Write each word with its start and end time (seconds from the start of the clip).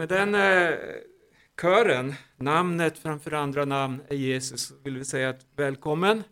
med 0.00 0.08
den 0.08 0.34
eh, 0.34 0.78
kören, 1.60 2.14
namnet 2.36 2.98
framför 2.98 3.32
andra 3.32 3.64
namn 3.64 4.02
är 4.08 4.16
Jesus, 4.16 4.72
vill 4.82 4.98
vi 4.98 5.04
säga 5.04 5.28
att 5.28 5.46
välkommen 5.56 6.22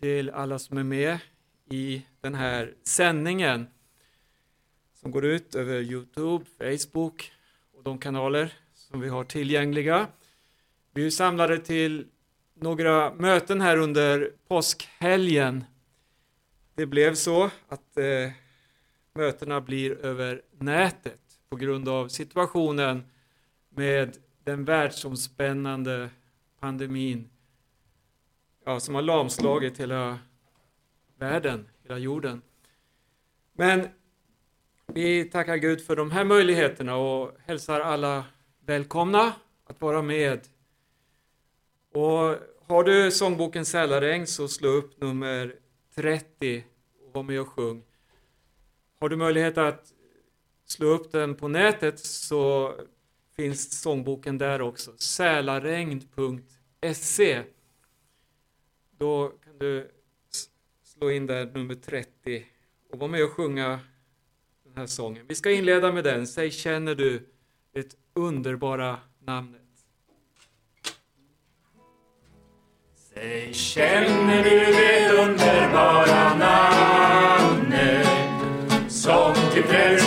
till 0.00 0.30
alla 0.30 0.58
som 0.58 0.78
är 0.78 0.82
med 0.82 1.18
i 1.70 2.06
den 2.20 2.34
här 2.34 2.74
sändningen 2.84 3.66
som 5.00 5.10
går 5.10 5.24
ut 5.24 5.54
över 5.54 5.80
Youtube, 5.80 6.44
Facebook 6.58 7.32
och 7.72 7.82
de 7.82 7.98
kanaler 7.98 8.52
som 8.74 9.00
vi 9.00 9.08
har 9.08 9.24
tillgängliga. 9.24 10.06
Vi 10.92 11.06
är 11.06 11.10
samlade 11.10 11.58
till 11.58 12.06
några 12.54 13.14
möten 13.14 13.60
här 13.60 13.76
under 13.76 14.32
påskhelgen. 14.48 15.64
Det 16.74 16.86
blev 16.86 17.14
så 17.14 17.50
att 17.68 17.96
eh, 17.96 18.30
mötena 19.14 19.60
blir 19.60 19.98
över 19.98 20.42
nätet 20.58 21.23
på 21.48 21.56
grund 21.56 21.88
av 21.88 22.08
situationen 22.08 23.04
med 23.68 24.16
den 24.44 24.64
världsomspännande 24.64 26.10
pandemin 26.60 27.30
ja, 28.64 28.80
som 28.80 28.94
har 28.94 29.02
lamslagit 29.02 29.80
hela 29.80 30.18
världen, 31.18 31.68
hela 31.82 31.98
jorden. 31.98 32.42
Men 33.52 33.88
vi 34.86 35.24
tackar 35.24 35.56
Gud 35.56 35.86
för 35.86 35.96
de 35.96 36.10
här 36.10 36.24
möjligheterna 36.24 36.96
och 36.96 37.32
hälsar 37.44 37.80
alla 37.80 38.24
välkomna 38.60 39.32
att 39.66 39.80
vara 39.80 40.02
med. 40.02 40.40
Och 41.92 42.36
har 42.66 42.84
du 42.84 43.10
sångboken 43.10 43.64
Sälaräng 43.64 44.26
så 44.26 44.48
slå 44.48 44.68
upp 44.68 45.00
nummer 45.00 45.54
30 45.94 46.64
och 47.06 47.14
var 47.14 47.22
med 47.22 47.40
och 47.40 47.48
sjung. 47.48 47.82
Har 49.00 49.08
du 49.08 49.16
möjlighet 49.16 49.58
att 49.58 49.93
slå 50.74 50.86
upp 50.86 51.12
den 51.12 51.34
på 51.34 51.48
nätet 51.48 51.98
så 51.98 52.74
finns 53.36 53.80
sångboken 53.80 54.38
där 54.38 54.62
också. 54.62 54.92
Sälaregn.se 54.96 56.12
Då 58.98 59.28
kan 59.44 59.58
du 59.58 59.90
slå 60.82 61.10
in 61.10 61.26
där 61.26 61.46
nummer 61.46 61.74
30 61.74 62.44
och 62.92 62.98
vara 62.98 63.10
med 63.10 63.24
och 63.24 63.30
sjunga 63.30 63.80
den 64.64 64.76
här 64.76 64.86
sången. 64.86 65.26
Vi 65.28 65.34
ska 65.34 65.50
inleda 65.50 65.92
med 65.92 66.04
den. 66.04 66.26
Säg 66.26 66.50
känner 66.50 66.94
du 66.94 67.28
det 67.72 67.96
underbara 68.14 68.98
namnet? 69.20 69.60
Säg 73.14 73.54
känner 73.54 74.44
du 74.44 74.58
det 74.58 75.12
underbara 75.22 76.34
namnet 76.38 78.08
som 78.88 79.34
till 79.52 79.64
frälsning 79.64 80.03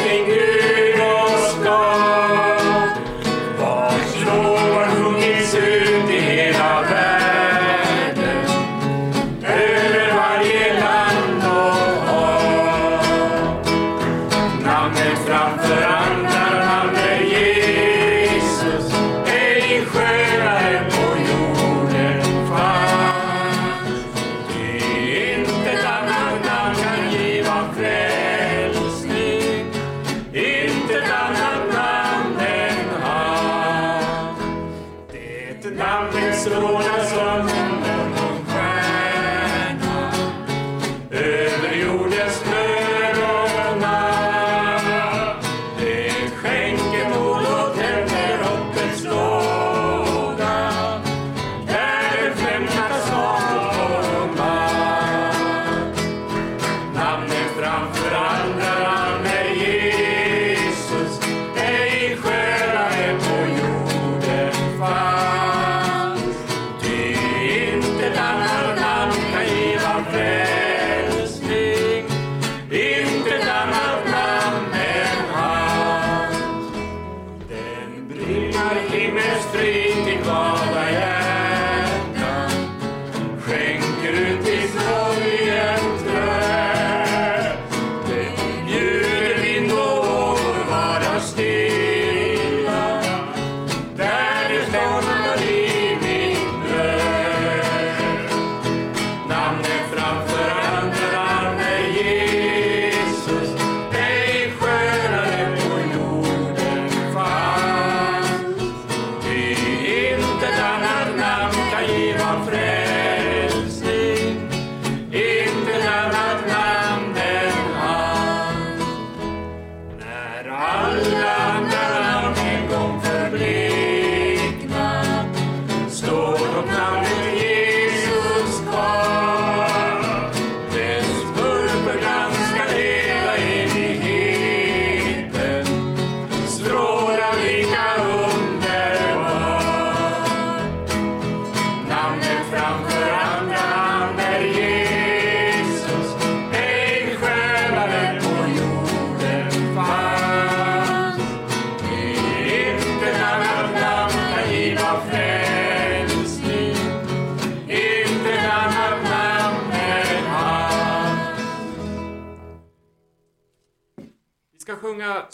Namnet 15.47 15.86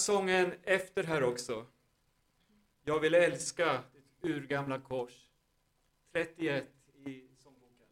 sången 0.04 0.54
efter 0.64 1.04
här 1.04 1.24
också. 1.24 1.66
Jag 2.86 3.00
vill 3.00 3.14
älska 3.14 3.80
ditt 3.94 4.32
urgamla 4.32 4.80
kors. 4.80 5.30
31 6.14 6.64
i 7.06 7.22
sångboken. 7.44 7.88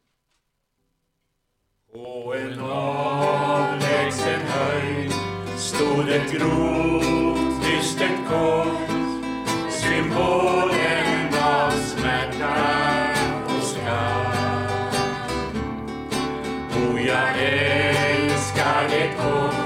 På 1.91 2.33
en 2.33 2.59
avlägsen 2.59 4.41
höjd 4.41 5.11
stod 5.57 6.09
ett 6.09 6.31
grovt 6.31 7.63
dystert 7.63 8.29
kors 8.29 8.91
symbolen 9.71 11.33
av 11.43 11.71
smärta 11.71 12.55
och 13.45 13.63
skam. 13.63 14.31
O, 16.75 16.99
jag 16.99 17.43
älskar 17.43 18.89
det 18.89 19.15
kors 19.17 19.60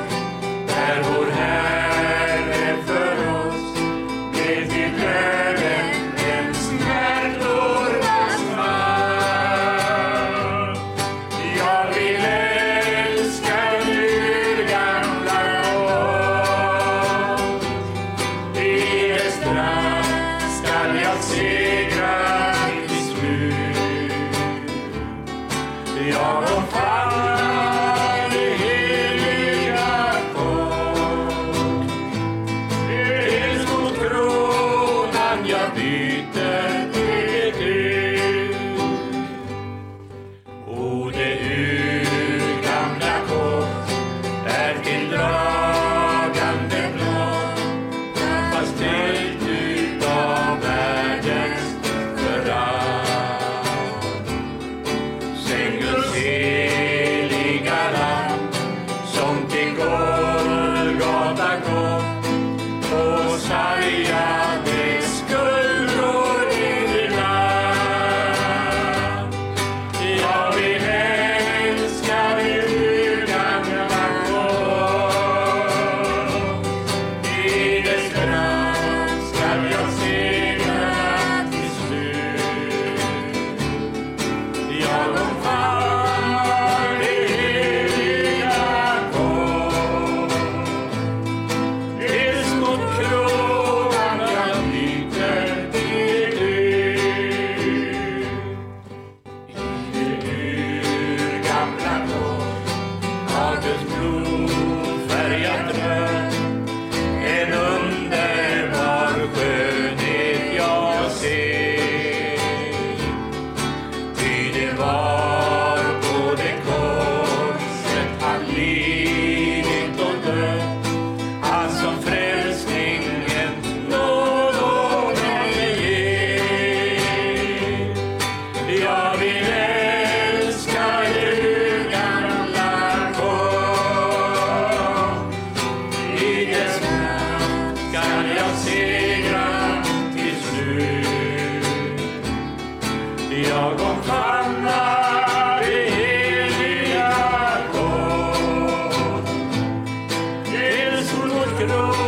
mot 151.68 152.05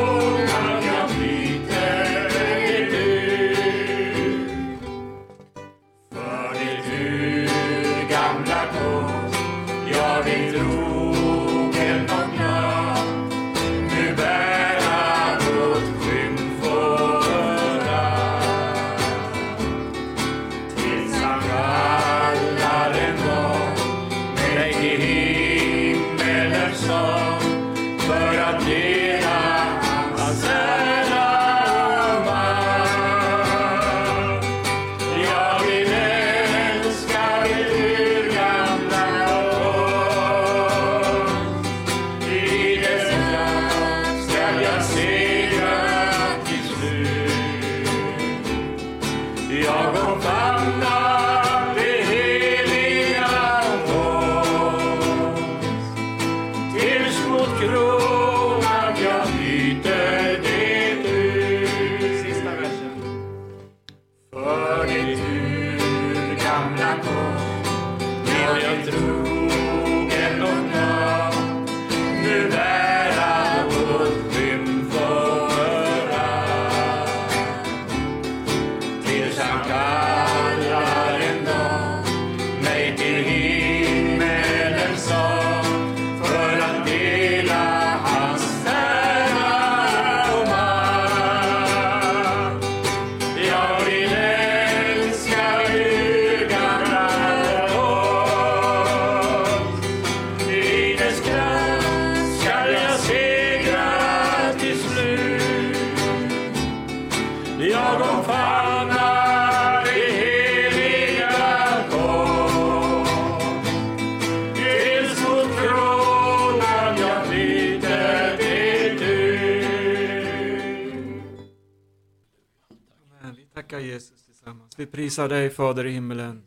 tackar 123.67 123.79
Jesus 123.79 124.25
tillsammans. 124.25 124.79
Vi 124.79 124.85
prisar 124.85 125.29
dig 125.29 125.49
Fader 125.49 125.85
i 125.85 125.91
himmelen. 125.91 126.43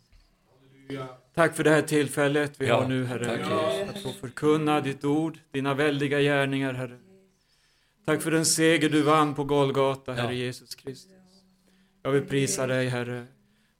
Tack 1.34 1.56
för 1.56 1.64
det 1.64 1.70
här 1.70 1.82
tillfället 1.82 2.52
vi 2.58 2.66
Ja, 2.66 2.80
har 2.80 2.88
nu 2.88 3.04
Herre. 3.04 3.24
tack, 3.24 3.40
Jesus. 3.40 3.96
Att 3.96 4.02
få 4.02 4.12
förkunna 4.20 4.80
ditt 4.80 5.04
ord, 5.04 5.38
dina 5.50 5.74
väldiga 5.74 6.20
gärningar 6.20 6.72
Herre. 6.72 6.98
Tack 8.04 8.22
för 8.22 8.30
den 8.30 8.46
seger 8.46 8.88
du 8.88 9.02
vann 9.02 9.34
på 9.34 9.44
Golgata 9.44 10.12
Herre 10.12 10.26
Ja. 10.26 10.32
Jesus 10.32 10.74
Kristus. 10.74 11.19
Jag 12.02 12.10
vill 12.10 12.22
prisa 12.22 12.66
dig 12.66 12.88
Herre. 12.88 13.26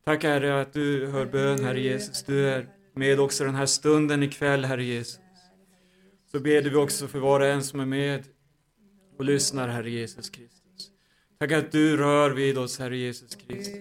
Tack 0.04 0.24
Herre 0.24 0.60
att 0.60 0.72
du 0.72 1.06
hör 1.06 1.26
bön 1.26 1.64
Herre 1.64 1.80
Jesus. 1.80 2.24
Du 2.24 2.48
är 2.48 2.68
med 2.94 3.20
också 3.20 3.44
den 3.44 3.54
här 3.54 3.66
stunden 3.66 4.22
ikväll 4.22 4.64
Herre 4.64 4.84
Jesus. 4.84 5.20
Så 6.32 6.40
ber 6.40 6.62
vi 6.62 6.74
också 6.76 7.08
för 7.08 7.18
var 7.18 7.40
och 7.40 7.46
en 7.46 7.62
som 7.62 7.80
är 7.80 7.86
med 7.86 8.24
och 9.18 9.24
lyssnar 9.24 9.68
Herre 9.68 9.90
Jesus 9.90 10.30
Kristus. 10.30 10.90
Tack 11.38 11.52
att 11.52 11.72
du 11.72 11.96
rör 11.96 12.30
vid 12.30 12.58
oss 12.58 12.78
Herre 12.78 12.96
Jesus 12.96 13.34
Kristus. 13.34 13.74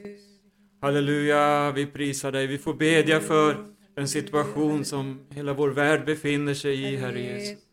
Halleluja, 0.81 1.72
vi 1.72 1.86
prisar 1.86 2.31
dig. 2.31 2.48
Vi 2.48 2.58
får 2.58 2.74
bedja 2.74 3.19
för 3.19 3.65
den 3.96 4.08
situation 4.08 4.86
som 4.86 5.19
hela 5.29 5.53
vår 5.53 5.69
värld 5.69 6.05
befinner 6.05 6.53
sig 6.53 6.84
i, 6.84 6.96
Herre 6.96 7.22
Jesus. 7.22 7.63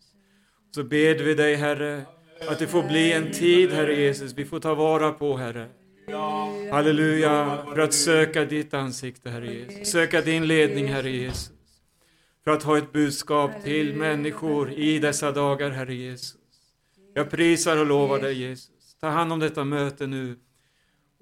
Så 0.75 0.85
ber 0.85 1.14
vi 1.14 1.35
dig, 1.35 1.54
Herre, 1.54 2.02
att 2.49 2.58
det 2.58 2.66
får 2.66 2.82
bli 2.82 3.12
en 3.12 3.32
tid, 3.32 3.70
Herre 3.70 3.94
Jesus, 4.00 4.32
vi 4.35 4.44
får 4.44 4.61
ta 4.61 4.75
vara 4.75 5.12
på, 5.12 5.37
Herre. 5.37 5.68
Halleluja, 6.70 7.64
för 7.75 7.78
att 7.78 7.94
söka 7.94 8.44
ditt 8.44 8.75
ansikte, 8.75 9.30
Herre 9.30 9.54
Jesus. 9.54 9.90
Söka 9.90 10.20
din 10.20 10.46
ledning, 10.46 10.86
Herre 10.86 11.10
Jesus. 11.10 11.52
för 12.44 12.50
att 12.50 12.62
ha 12.62 12.78
ett 12.78 12.92
budskap 12.92 13.62
till 13.62 13.96
människor 13.96 14.72
i 14.72 14.98
dessa 14.98 15.32
dagar, 15.32 15.70
Herre 15.70 15.94
Jesus. 15.94 16.36
Jag 17.14 17.30
prisar 17.30 17.76
och 17.76 17.86
lovar 17.86 18.20
dig 18.20 18.34
Jesus. 18.34 18.96
Ta 19.00 19.08
hand 19.08 19.32
om 19.32 19.40
detta 19.40 19.64
möte 19.64 20.06
nu. 20.06 20.38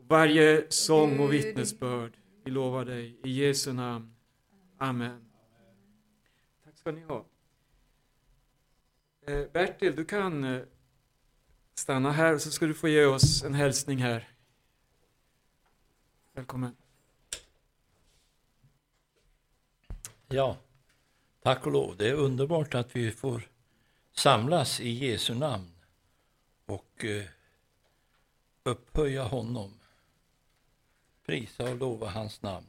Varje 0.09 0.67
sång 0.69 1.21
och 1.21 1.33
vittnesbörd. 1.33 2.13
Vi 2.45 2.51
lovar 2.51 2.85
dig 2.85 3.21
i 3.25 3.31
Jesu 3.31 3.73
namn. 3.73 4.15
Amen. 4.79 5.21
Tack 6.65 6.79
ska 6.79 6.91
ni 6.93 7.01
ha. 7.01 7.27
Eh, 9.27 9.41
Bertil, 9.53 9.97
du 9.97 10.05
kan 10.05 10.45
eh, 10.45 10.63
stanna 11.75 12.13
här 12.13 12.39
så 12.39 12.51
ska 12.51 12.67
du 12.67 12.75
få 12.75 12.89
ge 12.89 13.05
oss 13.05 13.45
en 13.45 13.55
hälsning 13.55 13.99
här. 13.99 14.34
Välkommen. 16.37 16.77
Ja, 20.29 20.57
tack 21.43 21.67
och 21.67 21.73
lov. 21.73 21.97
Det 21.97 22.09
är 22.09 22.15
underbart 22.15 22.75
att 22.75 22.97
vi 22.97 23.11
får 23.11 23.49
samlas 24.13 24.81
i 24.81 24.89
Jesu 24.89 25.35
namn 25.35 25.71
och 26.67 27.05
eh, 27.05 27.25
upphöja 28.63 29.23
honom. 29.23 29.81
Prisa 31.27 31.71
och 31.71 31.77
lova 31.77 32.11
hans 32.11 32.43
namn. 32.43 32.67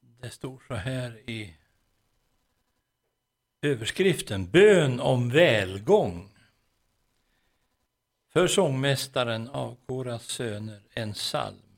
Det 0.00 0.30
står 0.30 0.62
så 0.68 0.74
här 0.74 1.30
i 1.30 1.56
överskriften 3.62 4.50
Bön 4.50 5.00
om 5.00 5.30
välgång. 5.30 6.30
För 8.28 8.46
sångmästaren 8.46 9.48
av 9.48 9.76
Koras 9.86 10.24
söner 10.24 10.82
en 10.90 11.12
psalm. 11.12 11.69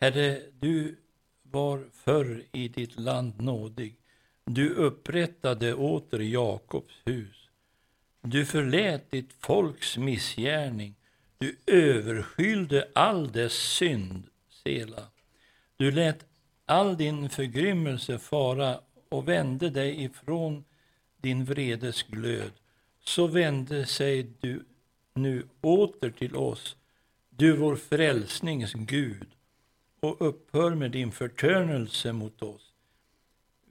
Herre, 0.00 0.40
du 0.60 0.96
var 1.42 1.84
förr 1.92 2.44
i 2.52 2.68
ditt 2.68 3.00
land 3.00 3.40
nådig. 3.40 3.96
Du 4.44 4.74
upprättade 4.74 5.74
åter 5.74 6.20
Jakobs 6.20 6.94
hus. 7.04 7.48
Du 8.22 8.46
förlät 8.46 9.10
ditt 9.10 9.32
folks 9.32 9.96
missgärning. 9.96 10.94
Du 11.38 11.56
överskylde 11.66 12.88
all 12.94 13.32
dess 13.32 13.52
synd, 13.52 14.24
Sela. 14.64 15.02
Du 15.76 15.90
lät 15.90 16.26
all 16.66 16.96
din 16.96 17.30
förgrymmelse 17.30 18.18
fara 18.18 18.80
och 19.08 19.28
vände 19.28 19.70
dig 19.70 20.04
ifrån 20.04 20.64
din 21.16 21.44
vredes 21.44 22.02
glöd. 22.02 22.52
Så 23.04 23.26
vände 23.26 23.86
sig 23.86 24.22
du 24.40 24.64
nu 25.14 25.46
åter 25.60 26.10
till 26.10 26.36
oss, 26.36 26.76
du 27.30 27.56
vår 27.56 27.76
frälsnings 27.76 28.72
Gud, 28.72 29.26
och 30.00 30.16
upphör 30.28 30.74
med 30.74 30.90
din 30.90 31.12
förtörnelse 31.12 32.12
mot 32.12 32.42
oss. 32.42 32.72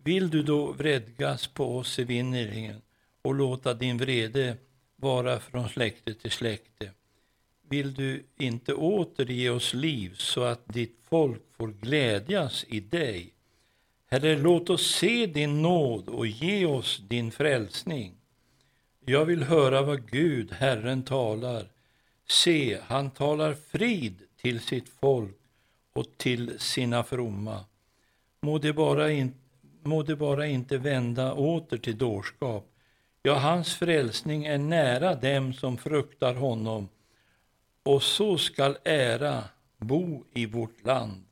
Vill 0.04 0.30
du 0.30 0.44
då 0.44 0.72
vredgas 0.72 1.48
på 1.48 1.78
oss 1.78 2.00
i 2.00 2.04
vinningen 2.04 2.82
och 3.22 3.36
låta 3.36 3.74
din 3.74 3.98
vrede 3.98 4.58
vara 4.96 5.40
från 5.40 5.70
släkte 5.70 6.14
till 6.14 6.32
släkte? 6.32 6.92
Vill 7.70 7.94
du 7.94 8.24
inte 8.38 8.74
återge 8.74 9.50
oss 9.50 9.74
liv 9.74 10.16
så 10.18 10.44
att 10.44 10.62
ditt 10.66 10.98
folk 11.10 11.42
får 11.58 11.68
glädjas 11.68 12.66
i 12.68 12.80
dig? 12.80 13.34
Herre, 14.08 14.38
låt 14.38 14.70
oss 14.70 14.96
se 14.96 15.26
din 15.26 15.62
nåd 15.62 16.10
och 16.10 16.28
ge 16.28 16.66
oss 16.66 17.02
din 17.08 17.32
frälsning. 17.32 18.16
Jag 19.06 19.26
vill 19.26 19.44
höra 19.44 19.82
vad 19.82 20.12
Gud, 20.12 20.52
Herren, 20.52 21.04
talar. 21.04 21.68
Se, 22.30 22.80
han 22.84 23.12
talar 23.12 23.54
frid 23.54 24.22
till 24.42 24.60
sitt 24.60 24.90
folk 24.90 25.39
och 26.00 26.18
till 26.18 26.60
sina 26.60 27.04
fromma. 27.04 27.66
Må 28.42 28.58
det 28.58 28.74
bara, 28.74 29.12
in, 29.12 29.34
må 29.84 30.04
det 30.04 30.16
bara 30.16 30.48
inte 30.48 30.78
vända 30.78 31.34
åter 31.34 31.78
till 31.78 31.98
dårskap. 31.98 32.66
Ja, 33.24 33.34
hans 33.34 33.76
frälsning 33.76 34.46
är 34.46 34.58
nära 34.58 35.16
dem 35.16 35.54
som 35.54 35.78
fruktar 35.78 36.34
honom, 36.34 36.90
och 37.84 38.04
så 38.04 38.38
skall 38.38 38.78
ära 38.84 39.44
bo 39.78 40.26
i 40.34 40.46
vårt 40.46 40.86
land. 40.86 41.26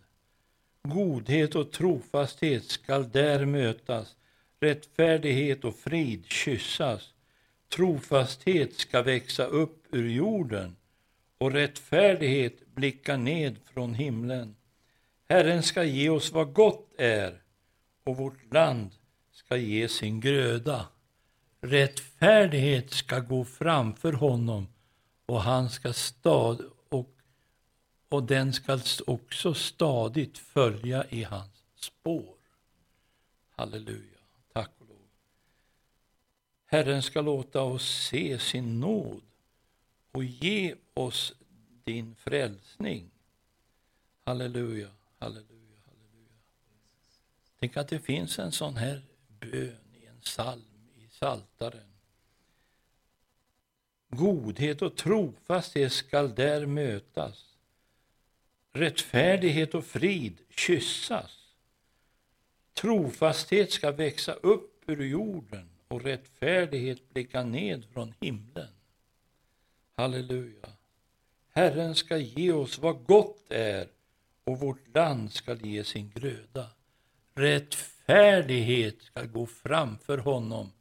Godhet 0.83 1.55
och 1.55 1.71
trofasthet 1.71 2.63
skall 2.63 3.11
där 3.11 3.45
mötas, 3.45 4.15
rättfärdighet 4.59 5.63
och 5.63 5.75
frid 5.75 6.25
kyssas. 6.25 7.13
Trofasthet 7.75 8.73
ska 8.73 9.01
växa 9.01 9.45
upp 9.45 9.83
ur 9.91 10.09
jorden 10.09 10.75
och 11.37 11.51
rättfärdighet 11.51 12.75
blicka 12.75 13.17
ned 13.17 13.55
från 13.73 13.93
himlen. 13.93 14.56
Herren 15.29 15.63
ska 15.63 15.83
ge 15.83 16.09
oss 16.09 16.31
vad 16.31 16.53
gott 16.53 16.93
är 16.97 17.41
och 18.03 18.17
vårt 18.17 18.53
land 18.53 18.91
ska 19.31 19.57
ge 19.57 19.89
sin 19.89 20.19
gröda. 20.19 20.87
Rättfärdighet 21.61 22.91
ska 22.91 23.19
gå 23.19 23.45
framför 23.45 24.13
honom 24.13 24.67
och 25.25 25.41
han 25.41 25.69
ska 25.69 25.93
stad 25.93 26.61
och, 26.89 27.09
och 28.09 28.23
den 28.23 28.53
ska 28.53 28.79
också 29.07 29.53
stadigt 29.53 30.37
följa 30.37 31.05
i 31.09 31.23
hans 31.23 31.63
spår. 31.75 32.35
Halleluja. 33.49 34.19
Tack 34.53 34.71
och 34.79 34.87
lov. 34.87 35.07
Herren 36.65 37.03
ska 37.03 37.21
låta 37.21 37.61
oss 37.61 38.07
se 38.09 38.39
sin 38.39 38.79
nåd 38.79 39.21
och 40.11 40.23
ge 40.23 40.75
oss 40.93 41.33
din 41.83 42.15
frälsning. 42.15 43.09
Halleluja, 44.23 44.89
halleluja, 45.17 45.79
halleluja. 45.85 46.37
Tänk 47.59 47.77
att 47.77 47.87
det 47.87 47.99
finns 47.99 48.39
en 48.39 48.51
sån 48.51 48.75
här 48.75 49.01
bön 49.39 49.95
i 50.01 50.05
en 50.05 50.19
psalm 50.21 50.89
i 50.95 51.07
Saltaren. 51.09 51.93
Godhet 54.09 54.81
och 54.81 54.95
trofasthet 54.95 55.93
skall 55.93 56.35
där 56.35 56.65
mötas. 56.65 57.55
Rättfärdighet 58.71 59.75
och 59.75 59.85
frid 59.85 60.39
kyssas. 60.49 61.53
Trofasthet 62.73 63.71
ska 63.71 63.91
växa 63.91 64.33
upp 64.33 64.83
ur 64.87 65.03
jorden 65.03 65.69
och 65.87 66.01
rättfärdighet 66.01 67.09
blicka 67.09 67.43
ned 67.43 67.85
från 67.93 68.13
himlen. 68.19 68.73
Halleluja. 69.95 70.69
Herren 71.49 71.95
ska 71.95 72.17
ge 72.17 72.51
oss 72.51 72.79
vad 72.79 73.05
gott 73.05 73.51
är 73.51 73.87
och 74.47 74.59
vårt 74.59 74.95
land 74.95 75.31
ska 75.31 75.53
ge 75.53 75.83
sin 75.83 76.09
gröda. 76.09 76.69
Rättfärdighet 77.33 79.01
ska 79.01 79.23
gå 79.23 79.45
framför 79.45 80.17
honom 80.17 80.71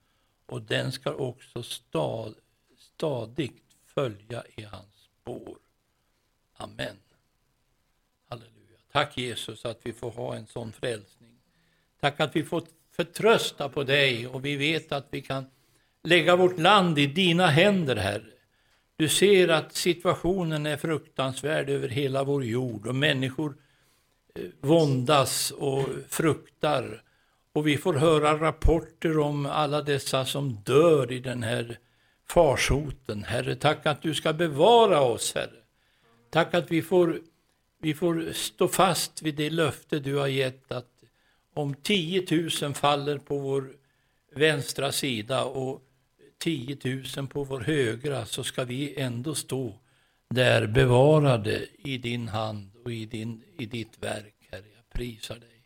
och 0.46 0.62
den 0.62 0.92
ska 0.92 1.14
också 1.14 1.62
stad, 1.62 2.34
stadigt 2.78 3.62
följa 3.84 4.44
i 4.56 4.62
hans 4.62 5.08
spår. 5.22 5.58
Amen. 6.56 6.96
Halleluja. 8.28 8.78
Tack 8.92 9.18
Jesus 9.18 9.64
att 9.64 9.80
vi 9.82 9.92
får 9.92 10.10
ha 10.10 10.36
en 10.36 10.46
sån 10.46 10.72
frälsning. 10.72 11.38
Tack 12.00 12.20
att 12.20 12.36
vi 12.36 12.44
får 12.44 12.62
förtrösta 12.90 13.68
på 13.68 13.84
dig 13.84 14.26
och 14.26 14.44
vi 14.44 14.56
vet 14.56 14.92
att 14.92 15.06
vi 15.10 15.22
kan 15.22 15.46
lägga 16.02 16.36
vårt 16.36 16.58
land 16.58 16.98
i 16.98 17.06
dina 17.06 17.46
händer, 17.46 17.96
Herre. 17.96 18.35
Du 18.98 19.08
ser 19.08 19.48
att 19.48 19.72
situationen 19.72 20.66
är 20.66 20.76
fruktansvärd 20.76 21.70
över 21.70 21.88
hela 21.88 22.24
vår 22.24 22.44
jord 22.44 22.86
och 22.86 22.94
människor 22.94 23.56
eh, 24.34 24.42
våndas 24.60 25.50
och 25.50 25.88
fruktar. 26.08 27.02
Och 27.52 27.66
vi 27.66 27.76
får 27.76 27.94
höra 27.94 28.40
rapporter 28.40 29.18
om 29.18 29.46
alla 29.46 29.82
dessa 29.82 30.24
som 30.24 30.54
dör 30.64 31.12
i 31.12 31.18
den 31.18 31.42
här 31.42 31.78
farsoten. 32.28 33.24
Herre, 33.24 33.56
tack 33.56 33.86
att 33.86 34.02
du 34.02 34.14
ska 34.14 34.32
bevara 34.32 35.00
oss, 35.00 35.34
Herre. 35.34 35.62
Tack 36.30 36.54
att 36.54 36.70
vi 36.70 36.82
får, 36.82 37.20
vi 37.78 37.94
får 37.94 38.32
stå 38.32 38.68
fast 38.68 39.22
vid 39.22 39.34
det 39.34 39.50
löfte 39.50 39.98
du 39.98 40.14
har 40.14 40.26
gett 40.26 40.72
att 40.72 40.90
om 41.54 41.74
10 41.74 42.26
000 42.62 42.74
faller 42.74 43.18
på 43.18 43.38
vår 43.38 43.72
vänstra 44.34 44.92
sida 44.92 45.44
och 45.44 45.82
10 46.38 46.76
000 47.16 47.26
på 47.26 47.44
vår 47.44 47.60
högra 47.60 48.26
så 48.26 48.44
ska 48.44 48.64
vi 48.64 49.00
ändå 49.00 49.34
stå 49.34 49.74
där 50.30 50.66
bevarade 50.66 51.66
i 51.78 51.98
din 51.98 52.28
hand 52.28 52.70
och 52.84 52.92
i, 52.92 53.06
din, 53.06 53.42
i 53.58 53.66
ditt 53.66 53.98
verk, 54.00 54.34
Herre. 54.50 54.64
Jag 54.76 54.92
prisar 54.92 55.34
dig. 55.34 55.62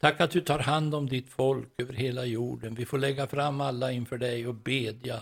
Tack 0.00 0.20
att 0.20 0.30
du 0.30 0.40
tar 0.40 0.58
hand 0.58 0.94
om 0.94 1.08
ditt 1.08 1.28
folk 1.28 1.68
över 1.78 1.92
hela 1.92 2.24
jorden. 2.24 2.74
Vi 2.74 2.84
får 2.84 2.98
lägga 2.98 3.26
fram 3.26 3.60
alla 3.60 3.92
inför 3.92 4.18
dig 4.18 4.46
och 4.46 4.54
bedja. 4.54 5.20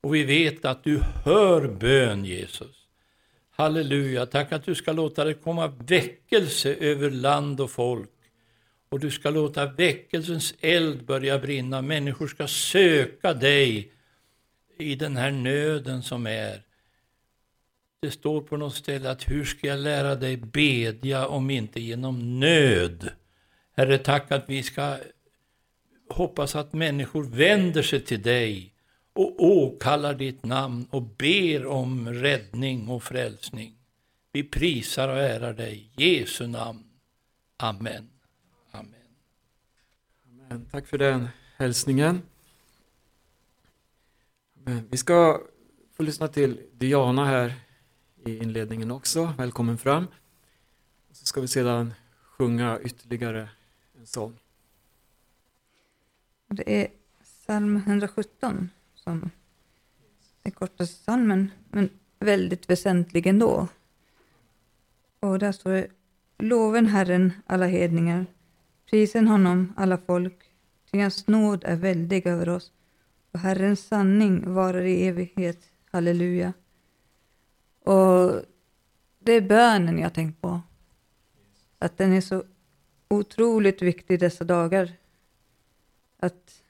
Och 0.00 0.14
vi 0.14 0.24
vet 0.24 0.64
att 0.64 0.84
du 0.84 1.00
hör 1.24 1.68
bön, 1.68 2.24
Jesus. 2.24 2.76
Halleluja, 3.50 4.26
tack 4.26 4.52
att 4.52 4.64
du 4.64 4.74
ska 4.74 4.92
låta 4.92 5.24
det 5.24 5.34
komma 5.34 5.66
väckelse 5.66 6.74
över 6.74 7.10
land 7.10 7.60
och 7.60 7.70
folk. 7.70 8.10
Och 8.88 9.00
du 9.00 9.10
ska 9.10 9.30
låta 9.30 9.66
väckelsens 9.66 10.54
eld 10.60 11.04
börja 11.04 11.38
brinna. 11.38 11.82
Människor 11.82 12.26
ska 12.26 12.46
söka 12.46 13.34
dig 13.34 13.92
i 14.78 14.94
den 14.94 15.16
här 15.16 15.30
nöden 15.30 16.02
som 16.02 16.26
är. 16.26 16.62
Det 18.00 18.10
står 18.10 18.40
på 18.40 18.56
något 18.56 18.74
ställe 18.74 19.10
att 19.10 19.30
hur 19.30 19.44
ska 19.44 19.66
jag 19.66 19.78
lära 19.78 20.14
dig 20.14 20.36
bedja 20.36 21.26
om 21.26 21.50
inte 21.50 21.80
genom 21.80 22.40
nöd? 22.40 23.10
Herre, 23.76 23.98
tack 23.98 24.32
att 24.32 24.44
vi 24.48 24.62
ska 24.62 24.96
hoppas 26.08 26.56
att 26.56 26.72
människor 26.72 27.24
vänder 27.24 27.82
sig 27.82 28.00
till 28.00 28.22
dig 28.22 28.74
och 29.12 29.44
åkallar 29.44 30.14
ditt 30.14 30.44
namn 30.44 30.86
och 30.90 31.02
ber 31.02 31.66
om 31.66 32.08
räddning 32.08 32.88
och 32.88 33.02
frälsning. 33.02 33.76
Vi 34.32 34.44
prisar 34.44 35.08
och 35.08 35.18
ärar 35.18 35.52
dig. 35.52 35.90
Jesu 35.96 36.46
namn. 36.46 36.84
Amen. 37.56 38.10
Amen. 38.70 38.94
Amen. 40.30 40.66
Tack 40.70 40.86
för 40.86 40.98
den 40.98 41.28
hälsningen. 41.56 42.22
Eh, 44.66 44.78
vi 44.90 44.96
ska 44.96 45.40
få 45.92 46.02
lyssna 46.02 46.28
till 46.28 46.60
Diana 46.72 47.24
här 47.24 47.54
i 48.24 48.38
inledningen 48.38 48.90
också. 48.90 49.34
Välkommen 49.38 49.78
fram. 49.78 50.06
Så 51.12 51.26
ska 51.26 51.40
vi 51.40 51.48
sedan 51.48 51.94
sjunga 52.22 52.80
ytterligare 52.80 53.48
en 53.98 54.06
sång. 54.06 54.38
Det 56.48 56.82
är 56.82 56.88
psalm 57.22 57.76
117 57.76 58.70
som 58.94 59.30
är 60.42 60.50
kortaste 60.50 60.96
psalmen, 61.02 61.50
men 61.70 61.88
väldigt 62.18 62.70
väsentlig 62.70 63.26
ändå. 63.26 63.68
Och 65.20 65.38
där 65.38 65.52
står 65.52 65.70
det 65.70 65.88
Loven 66.38 66.86
Herren 66.86 67.32
alla 67.46 67.66
hedningar, 67.66 68.26
prisen 68.90 69.28
honom 69.28 69.72
alla 69.76 69.98
folk, 69.98 70.50
ty 70.90 71.00
hans 71.00 71.26
nåd 71.26 71.64
är 71.64 71.76
väldig 71.76 72.26
över 72.26 72.48
oss 72.48 72.72
och 73.34 73.40
Herrens 73.40 73.86
sanning 73.86 74.54
varar 74.54 74.82
i 74.82 75.06
evighet. 75.06 75.58
Halleluja. 75.92 76.52
Och 77.80 78.42
det 79.18 79.32
är 79.32 79.40
bönen 79.40 79.98
jag 79.98 80.14
tänkt 80.14 80.40
på. 80.40 80.60
Att 81.78 81.98
den 81.98 82.12
är 82.12 82.20
så 82.20 82.44
otroligt 83.08 83.82
viktig 83.82 84.20
dessa 84.20 84.44
dagar. 84.44 84.92
Att 86.18 86.60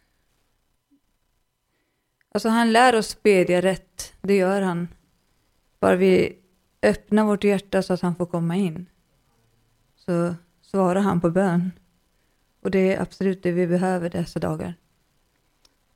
Alltså 2.34 2.48
han 2.48 2.72
lär 2.72 2.94
oss 2.94 3.22
bedja 3.22 3.62
rätt, 3.62 4.14
det 4.20 4.36
gör 4.36 4.62
han. 4.62 4.88
Bara 5.80 5.96
vi 5.96 6.38
öppnar 6.82 7.24
vårt 7.24 7.44
hjärta 7.44 7.82
så 7.82 7.92
att 7.92 8.00
han 8.00 8.16
får 8.16 8.26
komma 8.26 8.56
in. 8.56 8.86
Så 9.96 10.34
svarar 10.62 11.00
han 11.00 11.20
på 11.20 11.30
bön. 11.30 11.70
Och 12.62 12.70
det 12.70 12.94
är 12.94 13.02
absolut 13.02 13.42
det 13.42 13.52
vi 13.52 13.66
behöver 13.66 14.10
dessa 14.10 14.38
dagar. 14.40 14.74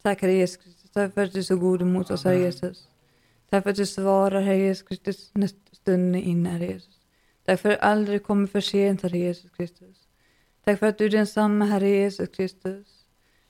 Tack 0.08 0.22
Herre 0.22 0.32
Jesus 0.32 0.56
Kristus, 0.56 0.90
tack 0.90 1.14
för 1.14 1.24
att 1.24 1.32
du 1.32 1.38
är 1.38 1.42
så 1.42 1.56
god 1.56 1.82
mot 1.82 2.10
oss 2.10 2.24
Herre 2.24 2.38
Jesus. 2.38 2.88
Tack 3.50 3.62
för 3.62 3.70
att 3.70 3.76
du 3.76 3.86
svarar 3.86 4.40
Herre 4.40 4.58
Jesus 4.58 4.88
Kristus 4.88 5.30
när 5.34 5.50
stunden 5.72 6.14
är 6.14 6.22
inne 6.22 6.48
Herre 6.48 6.66
Jesus. 6.66 6.98
Tack 7.44 7.60
för 7.60 7.70
att 7.70 7.80
du 7.80 7.86
aldrig 7.86 8.22
kommer 8.22 8.46
för 8.46 8.60
sent 8.60 9.02
Herre 9.02 9.18
Jesus 9.18 9.50
Kristus. 9.50 9.96
Tack 10.64 10.78
för 10.78 10.86
att 10.86 10.98
du 10.98 11.04
är 11.04 11.10
densamma 11.10 11.64
Herre 11.64 11.88
Jesus 11.88 12.28
Kristus. 12.28 12.86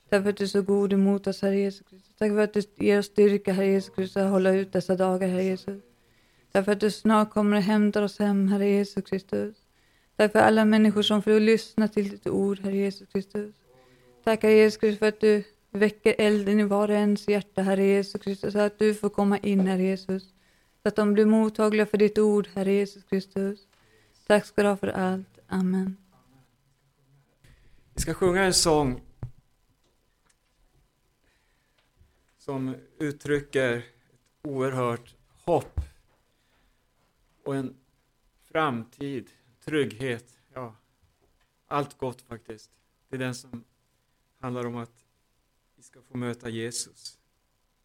Tack 0.09 0.23
för 0.23 0.29
att 0.29 0.37
du 0.37 0.43
är 0.43 0.47
så 0.47 0.61
god 0.61 0.93
emot 0.93 1.27
oss, 1.27 1.41
Herre 1.41 1.57
Jesus 1.57 1.87
Kristus. 1.89 2.15
Tack 2.17 2.29
för 2.29 2.39
att 2.39 2.53
du 2.53 2.61
ger 2.75 2.99
oss 2.99 3.05
styrka, 3.05 3.53
Herre 3.53 3.67
Jesus 3.67 3.95
Kristus, 3.95 4.17
att 4.17 4.29
hålla 4.29 4.51
ut 4.51 4.73
dessa 4.73 4.95
dagar, 4.95 5.27
Herre 5.27 5.43
Jesus. 5.43 5.83
Tack 6.51 6.65
för 6.65 6.71
att 6.71 6.79
du 6.79 6.91
snart 6.91 7.29
kommer 7.29 7.57
och 7.57 7.63
hämtar 7.63 8.01
oss 8.01 8.19
hem, 8.19 8.47
Herre 8.47 8.69
Jesus 8.69 9.03
Kristus. 9.03 9.55
Tack 10.15 10.31
för 10.31 10.39
alla 10.39 10.65
människor 10.65 11.01
som 11.01 11.21
får 11.21 11.39
lyssna 11.39 11.87
till 11.87 12.09
ditt 12.09 12.27
ord, 12.27 12.59
Herre 12.59 12.75
Jesus 12.75 13.07
Kristus. 13.13 13.55
Tack, 14.23 14.43
Herre 14.43 14.53
Jesus 14.53 14.77
Kristus, 14.77 14.99
för 14.99 15.07
att 15.07 15.19
du 15.19 15.43
väcker 15.71 16.15
elden 16.17 16.59
i 16.59 16.63
var 16.63 16.89
och 16.89 16.95
ens 16.95 17.27
hjärta, 17.27 17.61
Herre 17.61 17.85
Jesus 17.85 18.21
Kristus, 18.21 18.53
så 18.53 18.59
att 18.59 18.79
du 18.79 18.95
får 18.95 19.09
komma 19.09 19.37
in, 19.37 19.67
Herre 19.67 19.83
Jesus. 19.83 20.23
Så 20.81 20.87
att 20.87 20.95
de 20.95 21.13
blir 21.13 21.25
mottagliga 21.25 21.85
för 21.85 21.97
ditt 21.97 22.17
ord, 22.17 22.47
Herre 22.53 22.71
Jesus 22.71 23.03
Kristus. 23.03 23.67
Tack 24.27 24.45
ska 24.45 24.63
du 24.63 24.69
ha 24.69 24.77
för 24.77 24.87
allt. 24.87 25.39
Amen. 25.47 25.97
Vi 27.93 28.01
ska 28.01 28.13
sjunga 28.13 28.43
en 28.43 28.53
sång 28.53 29.01
som 32.37 32.75
uttrycker 32.99 33.77
ett 33.77 33.83
oerhört 34.41 35.15
hopp 35.45 35.79
och 37.43 37.55
en 37.55 37.75
framtid, 38.51 39.29
trygghet, 39.65 40.39
ja, 40.53 40.75
allt 41.67 41.97
gott 41.97 42.21
faktiskt. 42.21 42.71
Det 43.09 43.15
är 43.15 43.19
den 43.19 43.35
som 43.35 43.63
handlar 44.39 44.65
om 44.65 44.75
att 44.75 44.98
vi 45.79 45.83
ska 45.83 46.01
få 46.01 46.17
möta 46.17 46.49
Jesus 46.49 47.17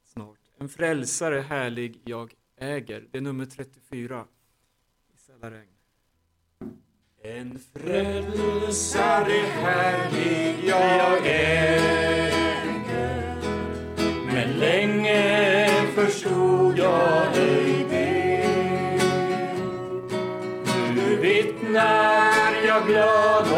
snart. 0.05 0.39
En 0.59 0.69
frälsare 0.69 1.41
härlig 1.41 2.01
jag 2.05 2.35
äger. 2.57 3.09
Det 3.11 3.19
är 3.19 3.23
nummer 3.23 3.47
34 3.47 4.27
i 5.15 5.17
Sällaregn. 5.17 5.69
En 7.23 7.59
frälsare 7.59 9.33
härlig 9.33 10.69
jag 10.69 11.27
äger 11.27 12.33
Men 14.27 14.59
länge 14.59 15.69
förstod 15.95 16.79
jag 16.79 17.37
ej 17.37 17.87
det 17.91 18.99
Nu 20.95 21.17
vittnar 21.17 22.53
jag 22.67 22.87
glad 22.87 23.54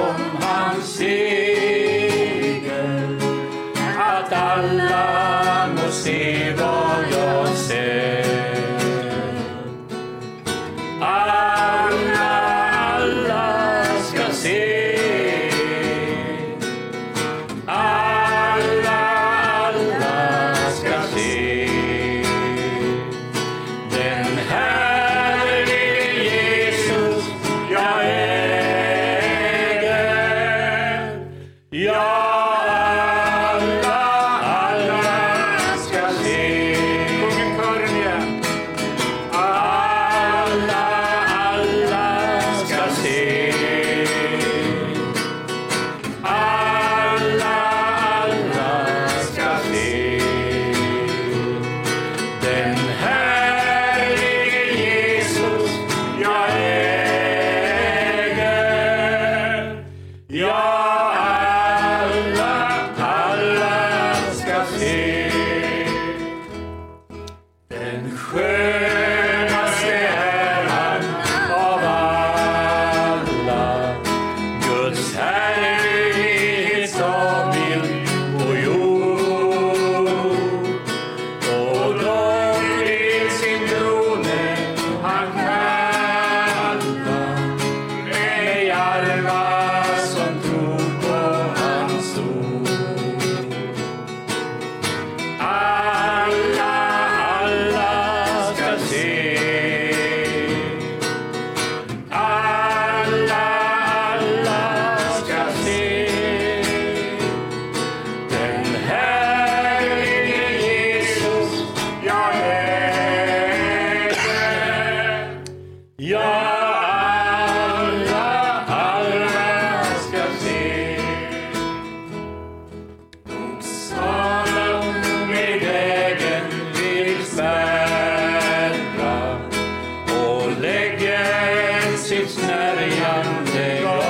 It's 132.08 132.36
never 132.36 132.78
ending. 132.78 134.05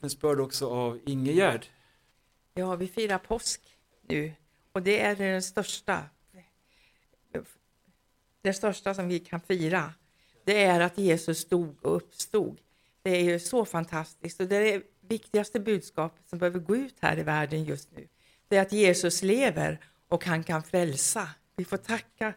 Vittnesbörd 0.00 0.40
också 0.40 0.70
av 0.70 1.00
Ingegärd. 1.06 1.66
Ja, 2.54 2.76
vi 2.76 2.88
firar 2.88 3.18
påsk 3.18 3.60
nu 4.08 4.32
och 4.72 4.82
det 4.82 5.00
är 5.00 5.16
det 5.16 5.42
största. 5.42 6.02
Det 8.42 8.52
största 8.52 8.94
som 8.94 9.08
vi 9.08 9.18
kan 9.18 9.40
fira, 9.40 9.94
det 10.44 10.64
är 10.64 10.80
att 10.80 10.98
Jesus 10.98 11.48
dog 11.48 11.76
och 11.82 11.96
uppstod. 11.96 12.60
Det 13.02 13.10
är 13.10 13.22
ju 13.22 13.40
så 13.40 13.64
fantastiskt 13.64 14.40
och 14.40 14.46
det 14.46 14.56
är 14.56 14.78
det 14.78 14.82
viktigaste 15.00 15.60
budskapet 15.60 16.28
som 16.28 16.38
behöver 16.38 16.58
gå 16.58 16.76
ut 16.76 16.96
här 17.00 17.18
i 17.18 17.22
världen 17.22 17.64
just 17.64 17.90
nu. 17.96 18.08
Det 18.48 18.56
är 18.56 18.62
att 18.62 18.72
Jesus 18.72 19.22
lever 19.22 19.80
och 20.08 20.24
han 20.24 20.44
kan 20.44 20.62
frälsa. 20.62 21.28
Vi 21.56 21.64
får 21.64 21.76
tacka 21.76 22.34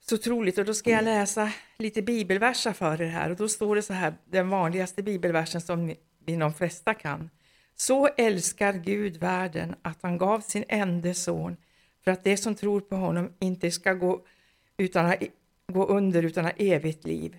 så 0.00 0.14
otroligt 0.14 0.58
och 0.58 0.64
då 0.64 0.74
ska 0.74 0.90
jag 0.90 1.04
läsa 1.04 1.52
lite 1.78 2.02
bibelverser 2.02 2.72
för 2.72 3.02
er 3.02 3.06
här 3.06 3.30
och 3.30 3.36
då 3.36 3.48
står 3.48 3.76
det 3.76 3.82
så 3.82 3.92
här, 3.92 4.14
den 4.24 4.48
vanligaste 4.48 5.02
bibelversen 5.02 5.60
som 5.60 5.94
vi 6.26 6.36
de 6.36 6.54
flesta 6.54 6.94
kan. 6.94 7.30
Så 7.76 8.06
älskar 8.06 8.72
Gud 8.72 9.16
världen 9.16 9.74
att 9.82 9.98
han 10.02 10.18
gav 10.18 10.40
sin 10.40 10.64
enda 10.68 11.14
son 11.14 11.56
för 12.04 12.10
att 12.10 12.24
de 12.24 12.36
som 12.36 12.54
tror 12.54 12.80
på 12.80 12.96
honom 12.96 13.32
inte 13.38 13.70
ska 13.70 13.92
gå, 13.92 14.20
utan 14.76 15.06
ha, 15.06 15.14
e- 15.14 15.30
gå 15.72 15.86
under 15.86 16.22
utan 16.22 16.44
ha 16.44 16.52
evigt 16.56 17.04
liv. 17.04 17.36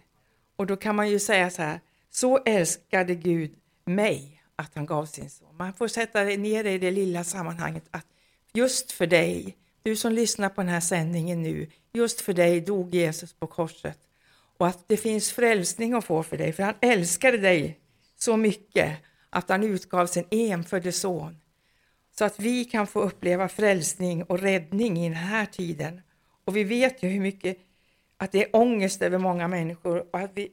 Och 0.55 0.65
då 0.65 0.75
kan 0.75 0.95
man 0.95 1.09
ju 1.09 1.19
säga 1.19 1.49
så 1.49 1.61
här, 1.61 1.79
så 2.09 2.37
älskade 2.37 3.15
Gud 3.15 3.55
mig 3.85 4.41
att 4.55 4.75
han 4.75 4.85
gav 4.85 5.05
sin 5.05 5.29
son. 5.29 5.57
Man 5.57 5.73
får 5.73 5.87
sätta 5.87 6.23
det 6.23 6.37
ner 6.37 6.63
det 6.63 6.71
i 6.71 6.77
det 6.77 6.91
lilla 6.91 7.23
sammanhanget 7.23 7.83
att 7.91 8.05
just 8.53 8.91
för 8.91 9.07
dig, 9.07 9.57
du 9.83 9.95
som 9.95 10.11
lyssnar 10.11 10.49
på 10.49 10.61
den 10.61 10.69
här 10.69 10.79
sändningen 10.79 11.43
nu, 11.43 11.67
just 11.93 12.21
för 12.21 12.33
dig 12.33 12.61
dog 12.61 12.95
Jesus 12.95 13.33
på 13.33 13.47
korset. 13.47 13.99
Och 14.57 14.67
att 14.67 14.87
det 14.87 14.97
finns 14.97 15.31
frälsning 15.31 15.93
att 15.93 16.05
få 16.05 16.23
för 16.23 16.37
dig, 16.37 16.53
för 16.53 16.63
han 16.63 16.75
älskade 16.81 17.37
dig 17.37 17.79
så 18.15 18.37
mycket 18.37 18.97
att 19.29 19.49
han 19.49 19.63
utgav 19.63 20.07
sin 20.07 20.27
enfödde 20.31 20.91
son. 20.91 21.37
Så 22.17 22.25
att 22.25 22.39
vi 22.39 22.65
kan 22.65 22.87
få 22.87 23.01
uppleva 23.01 23.47
frälsning 23.47 24.23
och 24.23 24.39
räddning 24.39 24.97
i 24.97 25.09
den 25.09 25.17
här 25.17 25.45
tiden. 25.45 26.01
Och 26.45 26.55
vi 26.55 26.63
vet 26.63 27.03
ju 27.03 27.07
hur 27.07 27.19
mycket 27.19 27.57
att 28.17 28.31
det 28.31 28.43
är 28.43 28.55
ångest 28.55 29.01
över 29.01 29.17
många 29.17 29.47
människor 29.47 30.05
och 30.13 30.19
att 30.19 30.31
vi, 30.33 30.51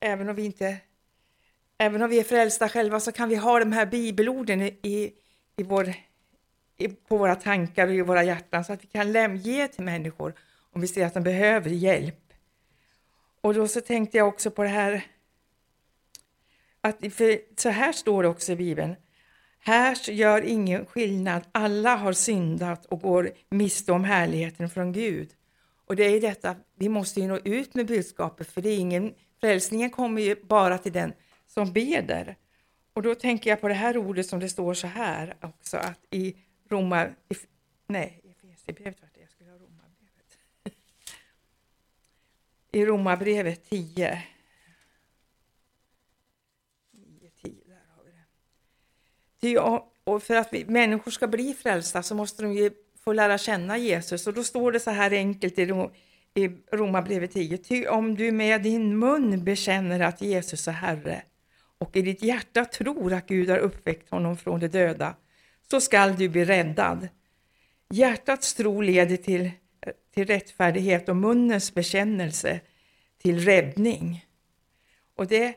även 0.00 0.28
om 0.28 0.36
vi 0.36 0.44
inte 0.44 0.78
Även 1.80 2.02
om 2.02 2.10
vi 2.10 2.18
är 2.18 2.24
frälsta 2.24 2.68
själva 2.68 3.00
så 3.00 3.12
kan 3.12 3.28
vi 3.28 3.34
ha 3.34 3.58
de 3.58 3.72
här 3.72 3.86
bibelorden 3.86 4.62
i, 4.62 5.12
i, 5.56 5.62
vår, 5.62 5.94
i, 6.76 6.88
på 6.88 7.16
våra 7.16 7.34
tankar 7.34 7.88
och 7.88 7.94
i 7.94 8.02
våra 8.02 8.24
hjärtan 8.24 8.64
så 8.64 8.72
att 8.72 8.84
vi 8.84 8.86
kan 8.86 9.36
ge 9.36 9.68
till 9.68 9.84
människor 9.84 10.34
om 10.72 10.80
vi 10.80 10.88
ser 10.88 11.06
att 11.06 11.14
de 11.14 11.22
behöver 11.22 11.70
hjälp. 11.70 12.32
Och 13.40 13.54
då 13.54 13.68
så 13.68 13.80
tänkte 13.80 14.18
jag 14.18 14.28
också 14.28 14.50
på 14.50 14.62
det 14.62 14.68
här 14.68 15.06
att 16.88 17.14
för 17.14 17.60
så 17.60 17.68
här 17.68 17.92
står 17.92 18.22
det 18.22 18.28
också 18.28 18.52
i 18.52 18.56
Bibeln. 18.56 18.96
Här 19.58 20.10
gör 20.10 20.42
ingen 20.42 20.86
skillnad, 20.86 21.42
alla 21.52 21.96
har 21.96 22.12
syndat 22.12 22.86
och 22.86 23.00
går 23.00 23.30
miste 23.50 23.92
om 23.92 24.04
härligheten 24.04 24.70
från 24.70 24.92
Gud. 24.92 25.30
Och 25.86 25.96
det 25.96 26.04
är 26.04 26.20
detta, 26.20 26.56
vi 26.74 26.88
måste 26.88 27.20
ju 27.20 27.26
nå 27.26 27.38
ut 27.38 27.74
med 27.74 27.86
budskapet 27.86 28.50
för 28.50 28.62
det 28.62 28.68
är 28.68 28.78
ingen, 28.78 29.14
frälsningen 29.40 29.90
kommer 29.90 30.22
ju 30.22 30.36
bara 30.42 30.78
till 30.78 30.92
den 30.92 31.12
som 31.46 31.72
beder. 31.72 32.36
Och 32.92 33.02
då 33.02 33.14
tänker 33.14 33.50
jag 33.50 33.60
på 33.60 33.68
det 33.68 33.74
här 33.74 33.96
ordet 33.96 34.26
som 34.26 34.40
det 34.40 34.48
står 34.48 34.74
så 34.74 34.86
här 34.86 35.36
också 35.40 35.76
att 35.76 36.00
i 36.10 36.36
Roma, 36.68 37.06
i, 37.06 37.34
nej, 37.86 38.20
i 38.24 38.30
Efesierbrevet 38.30 39.02
vart 39.02 39.14
det, 39.14 39.20
jag 39.20 39.30
skulle 39.30 39.50
ha 39.50 39.58
Romarbrevet. 39.58 40.38
I 42.72 42.84
Romarbrevet 42.84 43.70
10. 43.70 44.22
9, 46.90 47.30
10, 47.42 47.64
där 47.66 47.82
har 47.96 48.04
vi 48.04 48.10
det. 48.10 48.24
Ty, 49.24 49.27
och- 49.58 49.92
och 50.04 50.22
för 50.22 50.34
att 50.36 50.48
vi, 50.52 50.64
människor 50.64 51.10
ska 51.10 51.26
bli 51.26 51.54
frälsta 51.54 52.02
så 52.02 52.14
måste 52.14 52.42
de 52.42 52.52
ju 52.52 52.70
få 53.04 53.12
lära 53.12 53.38
känna 53.38 53.78
Jesus 53.78 54.26
och 54.26 54.34
då 54.34 54.44
står 54.44 54.72
det 54.72 54.80
så 54.80 54.90
här 54.90 55.10
enkelt 55.12 55.58
i, 55.58 55.66
Rom, 55.66 55.90
i 56.34 56.48
Romarbrevet 56.72 57.32
10. 57.32 57.58
Ty 57.58 57.86
om 57.86 58.14
du 58.14 58.32
med 58.32 58.62
din 58.62 58.98
mun 58.98 59.44
bekänner 59.44 60.00
att 60.00 60.22
Jesus 60.22 60.68
är 60.68 60.72
Herre 60.72 61.22
och 61.78 61.96
i 61.96 62.02
ditt 62.02 62.22
hjärta 62.22 62.64
tror 62.64 63.12
att 63.12 63.26
Gud 63.26 63.50
har 63.50 63.58
uppväckt 63.58 64.10
honom 64.10 64.36
från 64.36 64.60
de 64.60 64.68
döda 64.68 65.14
så 65.70 65.80
skall 65.80 66.16
du 66.16 66.28
bli 66.28 66.44
räddad. 66.44 67.08
Hjärtats 67.90 68.54
tro 68.54 68.80
leder 68.80 69.16
till, 69.16 69.50
till 70.14 70.26
rättfärdighet 70.26 71.08
och 71.08 71.16
munnens 71.16 71.74
bekännelse 71.74 72.60
till 73.22 73.40
räddning. 73.44 74.24
Och 75.16 75.26
det, 75.26 75.54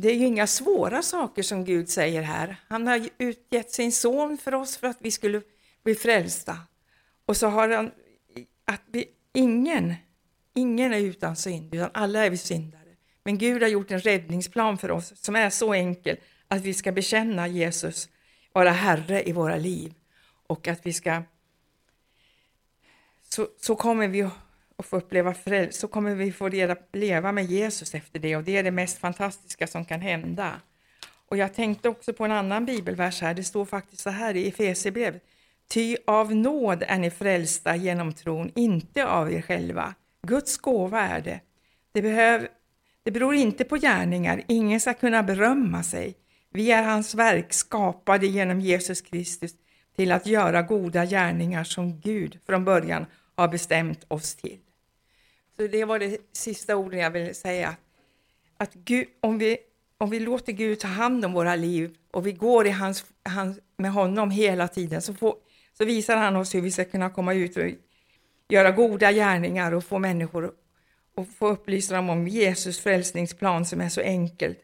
det 0.00 0.10
är 0.10 0.14
ju 0.14 0.26
inga 0.26 0.46
svåra 0.46 1.02
saker 1.02 1.42
som 1.42 1.64
Gud 1.64 1.88
säger 1.88 2.22
här. 2.22 2.56
Han 2.68 2.86
har 2.86 3.08
utgett 3.18 3.70
sin 3.70 3.92
son 3.92 4.38
för 4.38 4.54
oss 4.54 4.76
för 4.76 4.86
att 4.86 4.98
vi 5.00 5.10
skulle 5.10 5.42
bli 5.84 5.94
frälsta. 5.94 6.58
Och 7.26 7.36
så 7.36 7.46
har 7.46 7.68
han 7.68 7.90
att 8.64 8.82
vi, 8.86 9.06
ingen, 9.32 9.94
ingen 10.54 10.92
är 10.92 10.98
utan 10.98 11.36
synd, 11.36 11.74
utan 11.74 11.90
alla 11.94 12.26
är 12.26 12.30
vi 12.30 12.36
syndare. 12.36 12.96
Men 13.24 13.38
Gud 13.38 13.62
har 13.62 13.68
gjort 13.68 13.90
en 13.90 14.00
räddningsplan 14.00 14.78
för 14.78 14.90
oss 14.90 15.12
som 15.16 15.36
är 15.36 15.50
så 15.50 15.72
enkel 15.72 16.16
att 16.48 16.62
vi 16.62 16.74
ska 16.74 16.92
bekänna 16.92 17.48
Jesus 17.48 18.08
vara 18.52 18.70
Herre 18.70 19.28
i 19.28 19.32
våra 19.32 19.56
liv 19.56 19.94
och 20.46 20.68
att 20.68 20.86
vi 20.86 20.92
ska 20.92 21.22
så, 23.28 23.48
så 23.60 23.76
kommer 23.76 24.08
vi 24.08 24.28
och 24.78 24.86
få 24.86 24.96
uppleva 24.96 25.34
fräl- 25.34 25.70
så 25.70 25.88
kommer 25.88 26.14
vi 26.14 26.32
få 26.32 26.48
leva 26.92 27.32
med 27.32 27.44
Jesus 27.44 27.94
efter 27.94 28.18
det 28.18 28.36
och 28.36 28.44
det 28.44 28.56
är 28.56 28.62
det 28.62 28.70
mest 28.70 28.98
fantastiska 28.98 29.66
som 29.66 29.84
kan 29.84 30.00
hända. 30.00 30.60
Och 31.28 31.36
jag 31.36 31.54
tänkte 31.54 31.88
också 31.88 32.12
på 32.12 32.24
en 32.24 32.32
annan 32.32 32.66
bibelvers 32.66 33.22
här, 33.22 33.34
det 33.34 33.44
står 33.44 33.64
faktiskt 33.64 34.02
så 34.02 34.10
här 34.10 34.36
i 34.36 34.48
Efesierbrevet. 34.48 35.22
Ty 35.68 35.96
av 36.06 36.34
nåd 36.34 36.84
är 36.88 36.98
ni 36.98 37.10
frälsta 37.10 37.76
genom 37.76 38.12
tron, 38.12 38.50
inte 38.54 39.06
av 39.06 39.32
er 39.32 39.42
själva. 39.42 39.94
Guds 40.26 40.58
gåva 40.58 41.00
är 41.00 41.20
det. 41.20 41.40
Det, 41.92 42.02
behöv, 42.02 42.48
det 43.02 43.10
beror 43.10 43.34
inte 43.34 43.64
på 43.64 43.76
gärningar, 43.76 44.42
ingen 44.48 44.80
ska 44.80 44.94
kunna 44.94 45.22
berömma 45.22 45.82
sig. 45.82 46.14
Vi 46.50 46.72
är 46.72 46.82
hans 46.82 47.14
verk, 47.14 47.52
skapade 47.52 48.26
genom 48.26 48.60
Jesus 48.60 49.00
Kristus 49.00 49.52
till 49.96 50.12
att 50.12 50.26
göra 50.26 50.62
goda 50.62 51.04
gärningar 51.04 51.64
som 51.64 52.00
Gud 52.00 52.38
från 52.46 52.64
början 52.64 53.06
har 53.34 53.48
bestämt 53.48 54.04
oss 54.08 54.34
till. 54.34 54.58
Så 55.60 55.66
det 55.66 55.84
var 55.84 55.98
det 55.98 56.18
sista 56.32 56.76
ordet 56.76 57.00
jag 57.00 57.10
ville 57.10 57.34
säga. 57.34 57.76
Att 58.56 58.74
Gud, 58.74 59.06
om, 59.20 59.38
vi, 59.38 59.58
om 59.98 60.10
vi 60.10 60.20
låter 60.20 60.52
Gud 60.52 60.80
ta 60.80 60.88
hand 60.88 61.24
om 61.24 61.32
våra 61.32 61.56
liv 61.56 61.96
och 62.10 62.26
vi 62.26 62.32
går 62.32 62.66
i 62.66 62.70
hans, 62.70 63.04
hans, 63.22 63.58
med 63.76 63.92
honom 63.92 64.30
hela 64.30 64.68
tiden 64.68 65.02
så, 65.02 65.14
får, 65.14 65.36
så 65.78 65.84
visar 65.84 66.16
han 66.16 66.36
oss 66.36 66.54
hur 66.54 66.60
vi 66.60 66.70
ska 66.70 66.84
kunna 66.84 67.10
komma 67.10 67.34
ut 67.34 67.56
och 67.56 67.64
göra 68.48 68.70
goda 68.70 69.12
gärningar 69.12 69.72
och 69.72 69.84
få 69.84 69.98
människor 69.98 70.52
och 71.14 71.28
få 71.28 71.48
upplysa 71.48 71.94
dem 71.94 72.10
om 72.10 72.28
Jesus 72.28 72.80
frälsningsplan 72.80 73.66
som 73.66 73.80
är 73.80 73.88
så 73.88 74.00
enkel 74.00 74.54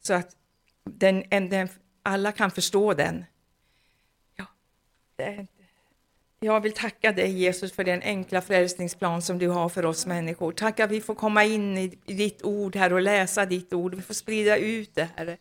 så 0.00 0.14
att 0.14 0.36
den, 0.84 1.24
den, 1.48 1.68
alla 2.02 2.32
kan 2.32 2.50
förstå 2.50 2.94
den. 2.94 3.24
Ja, 4.36 4.46
det 5.16 5.24
är. 5.24 5.55
Jag 6.40 6.60
vill 6.60 6.72
tacka 6.72 7.12
dig 7.12 7.30
Jesus 7.30 7.72
för 7.72 7.84
den 7.84 8.02
enkla 8.02 8.40
frälsningsplan 8.40 9.22
som 9.22 9.38
du 9.38 9.48
har 9.48 9.68
för 9.68 9.84
oss 9.84 10.06
människor. 10.06 10.52
Tack 10.52 10.80
att 10.80 10.90
vi 10.90 11.00
får 11.00 11.14
komma 11.14 11.44
in 11.44 11.78
i, 11.78 11.98
ditt 12.06 12.42
ord 12.42 12.76
här 12.76 12.92
och 12.92 13.00
läsa 13.00 13.46
ditt 13.46 13.72
ord. 13.72 13.94
Vi 13.94 14.02
får 14.02 14.14
sprida 14.14 14.56
ut 14.56 14.94
det 14.94 15.08
Herre. 15.16 15.36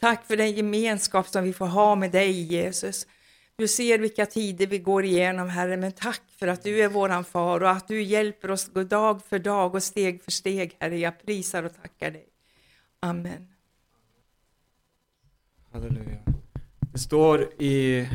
Tack 0.00 0.26
för 0.26 0.36
den 0.36 0.52
gemenskap 0.52 1.28
som 1.28 1.44
vi 1.44 1.52
får 1.52 1.66
ha 1.66 1.94
med 1.94 2.10
dig 2.10 2.30
Jesus. 2.30 3.06
Du 3.56 3.68
ser 3.68 3.98
vilka 3.98 4.26
tider 4.26 4.66
vi 4.66 4.78
går 4.78 5.04
igenom 5.04 5.48
Herre, 5.48 5.76
men 5.76 5.92
tack 5.92 6.22
för 6.38 6.48
att 6.48 6.62
du 6.62 6.82
är 6.82 6.88
våran 6.88 7.24
far 7.24 7.62
och 7.62 7.70
att 7.70 7.88
du 7.88 8.02
hjälper 8.02 8.50
oss 8.50 8.70
dag 8.72 9.22
för 9.28 9.38
dag 9.38 9.74
och 9.74 9.82
steg 9.82 10.22
för 10.22 10.30
steg 10.30 10.76
Herre. 10.78 10.98
Jag 10.98 11.26
prisar 11.26 11.62
och 11.62 11.82
tackar 11.82 12.10
dig. 12.10 12.26
Amen. 13.00 13.48
Halleluja. 15.72 16.18
Det 16.92 16.98
står 16.98 17.62
i 17.62 18.06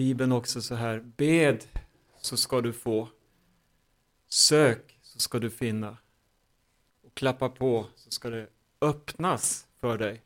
Bibeln 0.00 0.32
också 0.32 0.62
så 0.62 0.74
här, 0.74 1.00
bed 1.00 1.64
så 2.20 2.36
ska 2.36 2.60
du 2.60 2.72
få, 2.72 3.08
sök 4.28 4.98
så 5.02 5.18
ska 5.18 5.38
du 5.38 5.50
finna 5.50 5.96
och 7.02 7.14
klappa 7.14 7.48
på 7.48 7.86
så 7.96 8.10
ska 8.10 8.30
det 8.30 8.48
öppnas 8.80 9.66
för 9.80 9.98
dig. 9.98 10.22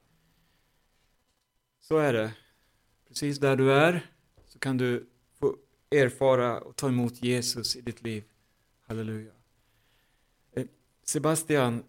Så 1.80 1.98
är 1.98 2.12
det. 2.12 2.34
Precis 3.08 3.38
där 3.38 3.56
du 3.56 3.72
är 3.72 4.10
så 4.46 4.58
kan 4.58 4.76
du 4.76 5.06
få 5.38 5.56
erfara 5.90 6.60
och 6.60 6.76
ta 6.76 6.88
emot 6.88 7.22
Jesus 7.22 7.76
i 7.76 7.80
ditt 7.80 8.02
liv. 8.02 8.24
Halleluja. 8.87 9.32
Eh, 10.52 10.66
Sebastian, 11.02 11.84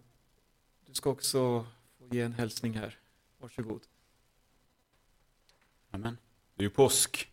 du 0.86 0.94
ska 0.94 1.10
också 1.10 1.66
få 1.98 2.06
ge 2.10 2.20
en 2.20 2.32
hälsning 2.32 2.74
här. 2.74 2.98
Varsågod. 3.38 3.82
Amen. 5.90 6.18
Det 6.54 6.62
är 6.62 6.64
ju 6.64 6.70
påsk. 6.70 7.32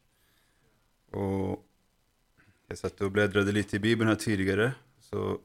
Och 1.13 1.65
Jag 2.67 2.77
satt 2.77 3.01
och 3.01 3.11
bläddrade 3.11 3.51
lite 3.51 3.75
i 3.75 3.79
Bibeln 3.79 4.09
här 4.09 4.15
tidigare. 4.15 4.73
Så, 4.99 5.39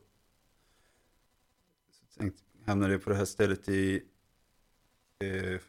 så 1.91 2.19
tänkte, 2.19 2.43
hamnade 2.67 2.93
jag 2.93 3.05
på 3.05 3.11
det 3.11 3.17
här 3.17 3.25
stället 3.25 3.69
i 3.69 4.03
eh, 5.19 5.61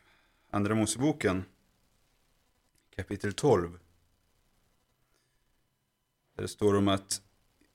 Andra 0.50 0.76
Moseboken, 0.76 1.44
kapitel 2.96 3.34
12. 3.34 3.80
Där 6.36 6.42
det 6.42 6.48
står 6.48 6.76
om 6.76 6.88
att 6.88 7.22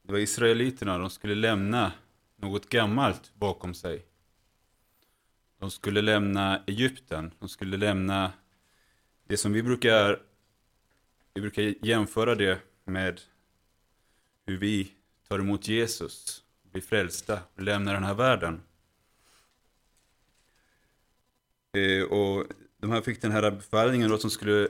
det 0.02 0.12
var 0.12 0.18
Israeliterna, 0.18 0.98
de 0.98 1.10
skulle 1.10 1.34
lämna 1.34 1.92
något 2.36 2.68
gammalt 2.68 3.34
bakom 3.34 3.74
sig. 3.74 4.06
De 5.58 5.70
skulle 5.70 6.02
lämna 6.02 6.62
Egypten, 6.66 7.32
de 7.38 7.48
skulle 7.48 7.76
lämna 7.76 8.32
det 9.26 9.36
som 9.36 9.52
vi 9.52 9.62
brukar, 9.62 10.22
vi 11.34 11.40
brukar 11.40 11.74
jämföra 11.86 12.34
det 12.34 12.58
med 12.84 13.20
hur 14.46 14.58
vi 14.58 14.92
tar 15.28 15.38
emot 15.38 15.68
Jesus, 15.68 16.44
blir 16.62 16.82
frälsta 16.82 17.40
och 17.54 17.62
lämnar 17.62 17.94
den 17.94 18.04
här 18.04 18.14
världen. 18.14 18.62
Eh, 21.72 22.02
och 22.02 22.46
de 22.76 22.90
här 22.90 23.00
fick 23.00 23.22
den 23.22 23.32
här 23.32 23.50
befallningen 23.50 24.10
då 24.10 24.18
som 24.18 24.30
skulle 24.30 24.68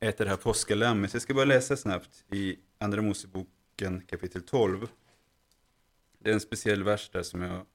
äta 0.00 0.24
det 0.24 0.30
här 0.30 0.36
påskalammet. 0.36 1.12
Jag 1.12 1.22
ska 1.22 1.34
bara 1.34 1.44
läsa 1.44 1.76
snabbt 1.76 2.24
i 2.30 2.58
Andra 2.78 3.02
Moseboken 3.02 4.00
kapitel 4.06 4.42
12. 4.42 4.88
Det 6.18 6.30
är 6.30 6.34
en 6.34 6.40
speciell 6.40 6.82
vers 6.82 7.10
där 7.12 7.22
som 7.22 7.42
jag 7.42 7.66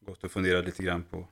gått 0.00 0.24
och 0.24 0.32
funderat 0.32 0.64
lite 0.64 0.82
grann 0.82 1.02
på. 1.02 1.28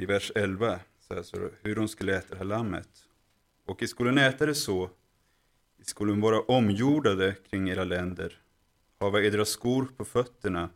I 0.00 0.06
vers 0.06 0.32
11 0.34 0.80
så 1.00 1.14
här 1.14 1.22
så 1.22 1.50
hur 1.62 1.74
de 1.74 1.88
skulle 1.88 2.16
äta 2.16 2.28
det 2.30 2.36
här 2.36 2.44
lammet. 2.44 3.08
Och 3.64 3.82
i 3.82 3.86
skolan 3.86 4.18
äta 4.18 4.46
det 4.46 4.54
så, 4.54 4.90
i 5.78 5.84
skolan 5.84 6.20
vara 6.20 6.40
omjordade 6.40 7.34
kring 7.50 7.68
era 7.68 7.84
länder, 7.84 8.40
hava 8.98 9.22
edra 9.22 9.44
skor 9.44 9.88
på 9.96 10.04
fötterna 10.04 10.70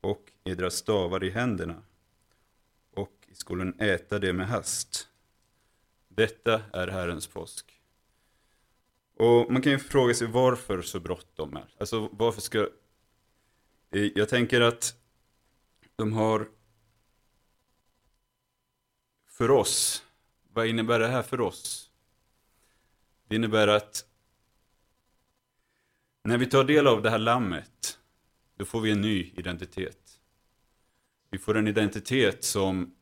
och 0.00 0.32
edra 0.44 0.70
stavar 0.70 1.24
i 1.24 1.30
händerna, 1.30 1.82
och 2.94 3.12
i 3.26 3.34
skolan 3.34 3.80
äta 3.80 4.18
det 4.18 4.32
med 4.32 4.48
hast. 4.48 5.08
Detta 6.08 6.62
är 6.72 6.88
Herrens 6.88 7.26
påsk. 7.26 7.80
Och 9.16 9.52
man 9.52 9.62
kan 9.62 9.72
ju 9.72 9.78
fråga 9.78 10.14
sig 10.14 10.26
varför 10.26 10.82
så 10.82 11.00
bråttom 11.00 11.56
är. 11.56 11.74
Alltså 11.78 12.08
varför 12.12 12.40
ska... 12.40 12.68
Jag 13.90 14.28
tänker 14.28 14.60
att 14.60 14.96
de 15.96 16.12
har 16.12 16.48
för 19.38 19.50
oss, 19.50 20.04
vad 20.52 20.66
innebär 20.66 20.98
det 20.98 21.08
här 21.08 21.22
för 21.22 21.40
oss? 21.40 21.90
Det 23.28 23.36
innebär 23.36 23.68
att 23.68 24.04
när 26.22 26.38
vi 26.38 26.46
tar 26.46 26.64
del 26.64 26.86
av 26.86 27.02
det 27.02 27.10
här 27.10 27.18
lammet, 27.18 27.98
då 28.56 28.64
får 28.64 28.80
vi 28.80 28.90
en 28.90 29.00
ny 29.00 29.32
identitet. 29.36 30.20
Vi 31.30 31.38
får 31.38 31.56
en 31.56 31.68
identitet 31.68 32.44
som 32.44 32.94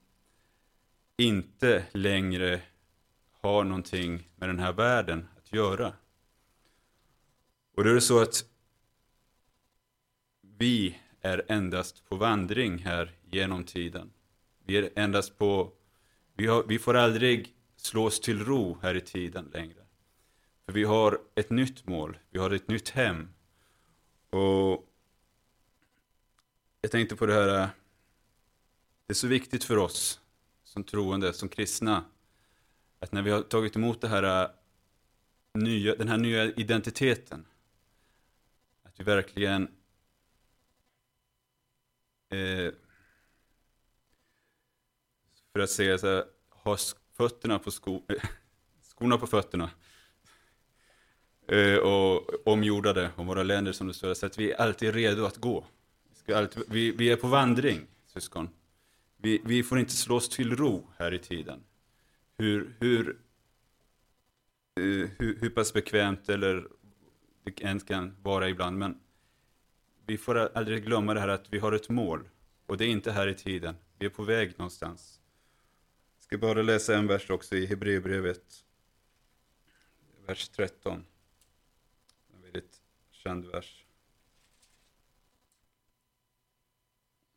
inte 1.16 1.86
längre 1.92 2.60
har 3.40 3.64
någonting 3.64 4.28
med 4.36 4.48
den 4.48 4.58
här 4.58 4.72
världen 4.72 5.28
att 5.36 5.52
göra. 5.52 5.92
Och 7.74 7.84
då 7.84 7.90
är 7.90 7.94
det 7.94 8.00
så 8.00 8.22
att 8.22 8.44
vi 10.40 10.98
är 11.20 11.44
endast 11.48 12.08
på 12.08 12.16
vandring 12.16 12.78
här 12.78 13.12
genom 13.24 13.64
tiden. 13.64 14.12
Vi 14.64 14.76
är 14.76 14.90
endast 14.96 15.38
på, 15.38 15.72
vi, 16.36 16.46
har, 16.46 16.62
vi 16.62 16.78
får 16.78 16.94
aldrig 16.94 17.54
slås 17.76 18.20
till 18.20 18.44
ro 18.44 18.78
här 18.82 18.94
i 18.94 19.00
tiden 19.00 19.50
längre. 19.54 19.86
För 20.64 20.72
vi 20.72 20.84
har 20.84 21.20
ett 21.34 21.50
nytt 21.50 21.86
mål, 21.86 22.18
vi 22.30 22.38
har 22.38 22.50
ett 22.50 22.68
nytt 22.68 22.88
hem. 22.88 23.28
Och 24.30 24.88
jag 26.80 26.90
tänkte 26.90 27.16
på 27.16 27.26
det 27.26 27.34
här, 27.34 27.62
eh, 27.62 27.68
det 29.06 29.12
är 29.12 29.14
så 29.14 29.26
viktigt 29.26 29.64
för 29.64 29.76
oss 29.76 30.20
som 30.64 30.84
troende, 30.84 31.32
som 31.32 31.48
kristna, 31.48 32.04
att 32.98 33.12
när 33.12 33.22
vi 33.22 33.30
har 33.30 33.42
tagit 33.42 33.76
emot 33.76 34.00
det 34.00 34.08
här 34.08 34.44
eh, 34.44 34.50
nya, 35.54 35.96
den 35.96 36.08
här 36.08 36.18
nya 36.18 36.44
identiteten, 36.44 37.46
att 38.82 39.00
vi 39.00 39.04
verkligen 39.04 39.62
eh, 42.30 42.72
för 45.56 45.62
att 45.62 45.70
säga 45.70 45.98
så 45.98 46.06
här, 46.06 46.24
ha 46.50 46.76
fötterna 47.16 47.58
på 47.58 47.70
sko, 47.70 48.02
skorna 48.82 49.18
på 49.18 49.26
fötterna 49.26 49.70
eh, 51.48 51.76
och 51.76 52.48
omjordade 52.48 53.10
om 53.16 53.26
våra 53.26 53.42
länder 53.42 53.72
som 53.72 53.86
det 53.86 53.94
står, 53.94 54.14
så 54.14 54.26
att 54.26 54.38
vi 54.38 54.52
är 54.52 54.60
alltid 54.60 54.94
redo 54.94 55.24
att 55.24 55.36
gå. 55.36 55.64
Vi, 56.08 56.14
ska 56.14 56.36
alltid, 56.38 56.62
vi, 56.68 56.90
vi 56.90 57.10
är 57.10 57.16
på 57.16 57.26
vandring, 57.26 57.86
syskon. 58.06 58.48
Vi, 59.16 59.42
vi 59.44 59.62
får 59.62 59.78
inte 59.78 59.92
slå 59.92 60.16
oss 60.16 60.28
till 60.28 60.56
ro 60.56 60.86
här 60.98 61.14
i 61.14 61.18
tiden. 61.18 61.60
Hur, 62.38 62.76
hur, 62.80 63.08
eh, 64.80 65.08
hur, 65.18 65.38
hur 65.40 65.50
pass 65.50 65.72
bekvämt 65.72 66.28
eller 66.28 66.68
det 67.44 67.60
ens 67.60 67.84
kan 67.84 68.16
vara 68.22 68.48
ibland, 68.48 68.78
men 68.78 69.00
vi 70.06 70.18
får 70.18 70.56
aldrig 70.56 70.84
glömma 70.84 71.14
det 71.14 71.20
här 71.20 71.28
att 71.28 71.52
vi 71.52 71.58
har 71.58 71.72
ett 71.72 71.88
mål. 71.88 72.28
Och 72.66 72.76
det 72.76 72.84
är 72.84 72.88
inte 72.88 73.12
här 73.12 73.28
i 73.28 73.34
tiden. 73.34 73.76
Vi 73.98 74.06
är 74.06 74.10
på 74.10 74.22
väg 74.22 74.58
någonstans. 74.58 75.20
Jag 76.28 76.38
ska 76.38 76.46
bara 76.46 76.62
läsa 76.62 76.96
en 76.96 77.06
vers 77.06 77.30
också 77.30 77.56
i 77.56 77.66
Hebreerbrevet. 77.66 78.64
Vers 80.26 80.48
13. 80.48 81.06
En 82.34 82.42
väldigt 82.42 82.80
känd 83.10 83.46
vers. 83.46 83.84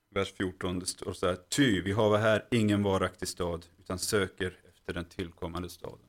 Vers 0.09 0.33
14, 0.33 0.79
det 0.79 0.85
står 0.85 1.13
så 1.13 1.27
här. 1.27 1.35
Ty, 1.35 1.81
vi 1.81 1.91
har 1.91 2.17
här 2.17 2.47
ingen 2.51 2.83
varaktig 2.83 3.27
stad, 3.27 3.65
utan 3.79 3.99
söker 3.99 4.57
efter 4.69 4.93
den 4.93 5.05
tillkommande 5.05 5.69
staden. 5.69 6.07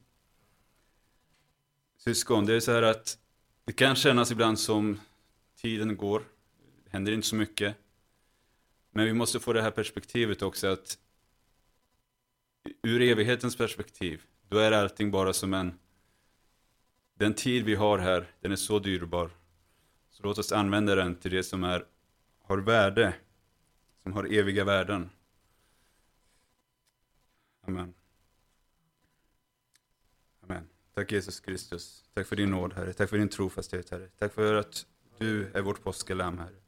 Syskon, 1.96 2.46
det 2.46 2.54
är 2.54 2.60
så 2.60 2.72
här 2.72 2.82
att 2.82 3.18
det 3.64 3.72
kan 3.72 3.96
kännas 3.96 4.30
ibland 4.30 4.60
som 4.60 5.00
tiden 5.56 5.96
går, 5.96 6.22
det 6.84 6.90
händer 6.90 7.12
inte 7.12 7.26
så 7.26 7.36
mycket. 7.36 7.76
Men 8.90 9.04
vi 9.04 9.12
måste 9.12 9.40
få 9.40 9.52
det 9.52 9.62
här 9.62 9.70
perspektivet 9.70 10.42
också 10.42 10.66
att 10.66 10.98
ur 12.82 13.02
evighetens 13.02 13.56
perspektiv, 13.56 14.22
då 14.48 14.58
är 14.58 14.72
allting 14.72 15.10
bara 15.10 15.32
som 15.32 15.54
en... 15.54 15.78
Den 17.14 17.34
tid 17.34 17.64
vi 17.64 17.74
har 17.74 17.98
här, 17.98 18.30
den 18.40 18.52
är 18.52 18.56
så 18.56 18.78
dyrbar. 18.78 19.30
Så 20.10 20.22
låt 20.22 20.38
oss 20.38 20.52
använda 20.52 20.94
den 20.94 21.16
till 21.16 21.30
det 21.30 21.42
som 21.42 21.64
är, 21.64 21.84
har 22.42 22.58
värde, 22.58 23.14
som 24.02 24.12
har 24.12 24.32
eviga 24.32 24.64
värden. 24.64 25.10
Amen. 27.66 27.94
Amen. 30.40 30.68
Tack 30.94 31.12
Jesus 31.12 31.40
Kristus. 31.40 32.04
Tack 32.14 32.26
för 32.26 32.36
din 32.36 32.50
nåd, 32.50 32.72
Herre. 32.72 32.92
Tack 32.92 33.10
för 33.10 33.18
din 33.18 33.28
trofasthet, 33.28 33.90
Herre. 33.90 34.08
Tack 34.18 34.34
för 34.34 34.54
att 34.54 34.86
du 35.18 35.50
är 35.54 35.62
vårt 35.62 35.82
påskelamm, 35.82 36.38
Herre. 36.38 36.60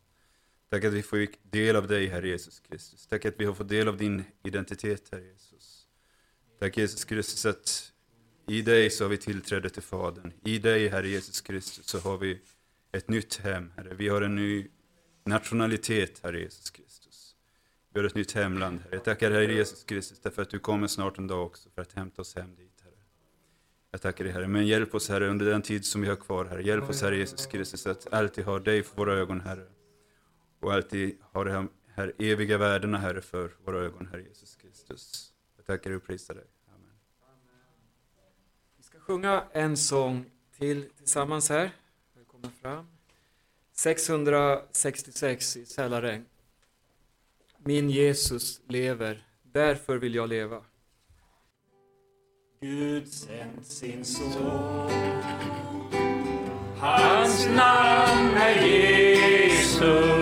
Tack 0.68 0.84
att 0.84 0.92
vi 0.92 1.02
får 1.02 1.26
del 1.42 1.76
av 1.76 1.86
dig, 1.86 2.06
Herre 2.06 2.28
Jesus 2.28 2.60
Kristus. 2.60 3.06
Tack 3.06 3.24
att 3.24 3.40
vi 3.40 3.44
har 3.44 3.54
fått 3.54 3.68
del 3.68 3.88
av 3.88 3.96
din 3.96 4.24
identitet, 4.42 5.08
Herre 5.12 5.24
Jesus. 5.24 5.81
Tack 6.62 6.76
Jesus 6.76 7.04
Kristus 7.04 7.46
att 7.46 7.92
i 8.48 8.62
dig 8.62 8.90
så 8.90 9.04
har 9.04 9.08
vi 9.08 9.16
tillträde 9.16 9.70
till 9.70 9.82
Fadern. 9.82 10.32
I 10.44 10.58
dig, 10.58 10.88
Herre 10.88 11.08
Jesus 11.08 11.40
Kristus, 11.40 11.86
så 11.86 11.98
har 11.98 12.18
vi 12.18 12.40
ett 12.92 13.08
nytt 13.08 13.36
hem, 13.36 13.72
Herre. 13.76 13.94
Vi 13.94 14.08
har 14.08 14.22
en 14.22 14.34
ny 14.34 14.68
nationalitet, 15.24 16.20
Herre 16.22 16.40
Jesus 16.40 16.70
Kristus. 16.70 17.36
Vi 17.92 18.00
har 18.00 18.06
ett 18.06 18.14
nytt 18.14 18.32
hemland, 18.32 18.80
Herre. 18.80 18.94
Jag 18.94 19.04
tackar 19.04 19.30
Herre 19.30 19.54
Jesus 19.54 19.84
Kristus 19.84 20.20
därför 20.20 20.42
att 20.42 20.50
du 20.50 20.58
kommer 20.58 20.86
snart 20.86 21.18
en 21.18 21.26
dag 21.26 21.46
också 21.46 21.70
för 21.74 21.82
att 21.82 21.92
hämta 21.92 22.22
oss 22.22 22.36
hem 22.36 22.54
dit, 22.54 22.80
Herre. 22.84 23.02
Jag 23.90 24.00
tackar 24.00 24.24
dig, 24.24 24.32
Herre. 24.32 24.48
Men 24.48 24.66
hjälp 24.66 24.94
oss, 24.94 25.08
Herre, 25.08 25.28
under 25.28 25.46
den 25.46 25.62
tid 25.62 25.84
som 25.84 26.00
vi 26.00 26.08
har 26.08 26.16
kvar, 26.16 26.44
Herre. 26.44 26.62
Hjälp 26.62 26.90
oss, 26.90 27.02
Herre 27.02 27.16
Jesus 27.16 27.46
Kristus, 27.46 27.86
att 27.86 28.12
alltid 28.12 28.44
ha 28.44 28.58
dig 28.58 28.82
för 28.82 28.96
våra 28.96 29.14
ögon, 29.14 29.40
Herre 29.40 29.66
och 30.60 30.72
alltid 30.72 31.18
ha 31.20 31.44
de 31.44 31.50
här, 31.50 31.68
här 31.94 32.12
eviga 32.18 32.58
värdena, 32.58 32.98
Herre, 32.98 33.20
för 33.20 33.50
våra 33.64 33.78
ögon, 33.78 34.08
Herre 34.12 34.22
Jesus 34.22 34.56
Kristus. 34.56 35.31
Jag 35.66 35.78
tackar 35.78 35.90
och 35.90 36.04
prisar 36.04 36.34
dig. 36.34 36.44
Amen. 36.68 36.90
Vi 38.76 38.82
ska 38.82 38.98
sjunga 38.98 39.44
en 39.52 39.76
sång 39.76 40.24
till 40.58 40.90
tillsammans 40.98 41.48
här. 41.48 41.70
Välkomna 42.14 42.50
fram. 42.62 42.86
666 43.72 45.56
i 45.56 45.66
Sälaregn. 45.66 46.24
Min 47.58 47.90
Jesus 47.90 48.60
lever, 48.66 49.26
därför 49.42 49.96
vill 49.96 50.14
jag 50.14 50.28
leva. 50.28 50.64
Gud 52.60 53.12
sänt 53.12 53.66
sin 53.66 54.04
son. 54.04 54.90
Hans 56.78 57.46
namn 57.46 58.34
är 58.36 58.66
Jesus. 58.66 60.21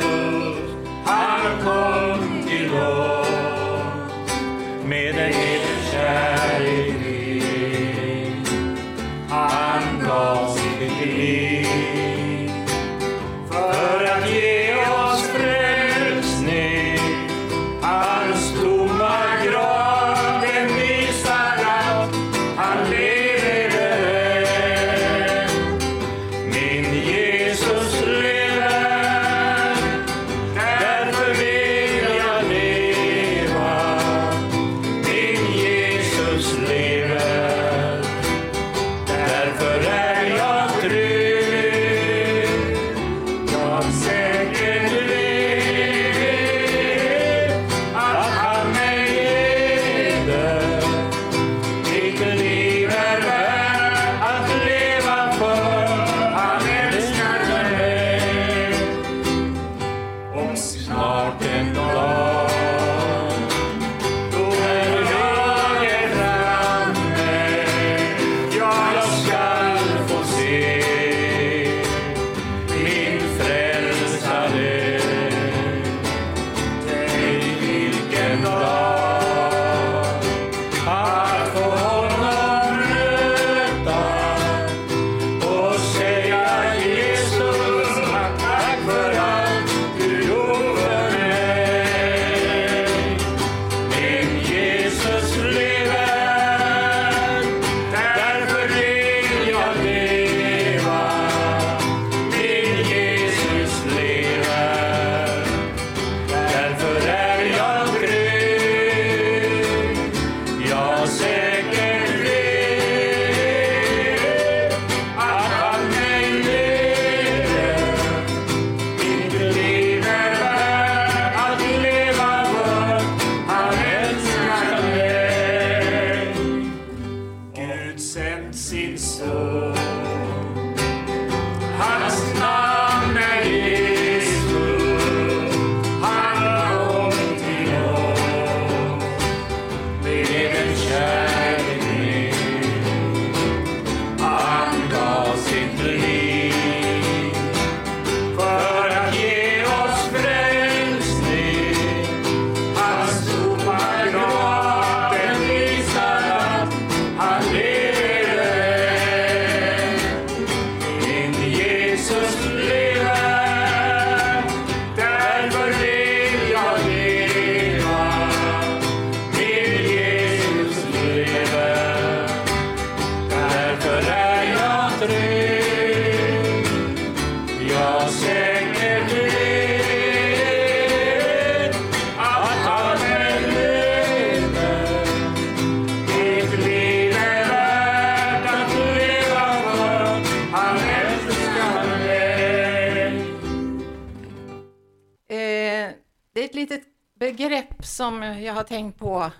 Det 196.40 196.44
är 196.44 196.48
ett 196.48 196.54
litet 196.54 196.82
begrepp 197.14 197.84
som 197.86 198.22
jag 198.22 198.54
har 198.54 198.64
tänkt 198.64 198.98
på 198.98 199.30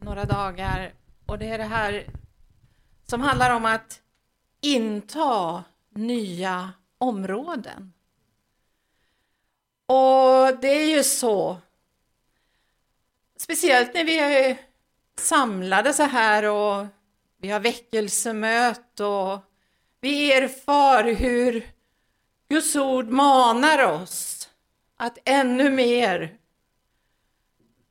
några 0.00 0.24
dagar 0.24 0.92
och 1.26 1.38
det 1.38 1.46
är 1.46 1.58
det 1.58 1.64
här 1.64 2.06
som 3.06 3.20
handlar 3.20 3.56
om 3.56 3.64
att 3.64 4.00
inta 4.60 5.64
nya 5.90 6.72
områden. 6.98 7.92
Och 9.86 10.60
det 10.60 10.68
är 10.68 10.96
ju 10.96 11.04
så, 11.04 11.60
speciellt 13.36 13.94
när 13.94 14.04
vi 14.04 14.18
är 14.18 14.58
samlade 15.18 15.92
så 15.92 16.02
här 16.02 16.44
och 16.44 16.86
vi 17.38 17.50
har 17.50 17.60
väckelsemöte 17.60 19.04
och 19.04 19.38
vi 20.00 20.32
erfar 20.32 21.04
hur 21.04 21.70
Guds 22.48 22.76
ord 22.76 23.08
manar 23.08 23.84
oss 23.84 24.39
att 25.00 25.18
ännu 25.24 25.70
mer 25.70 26.38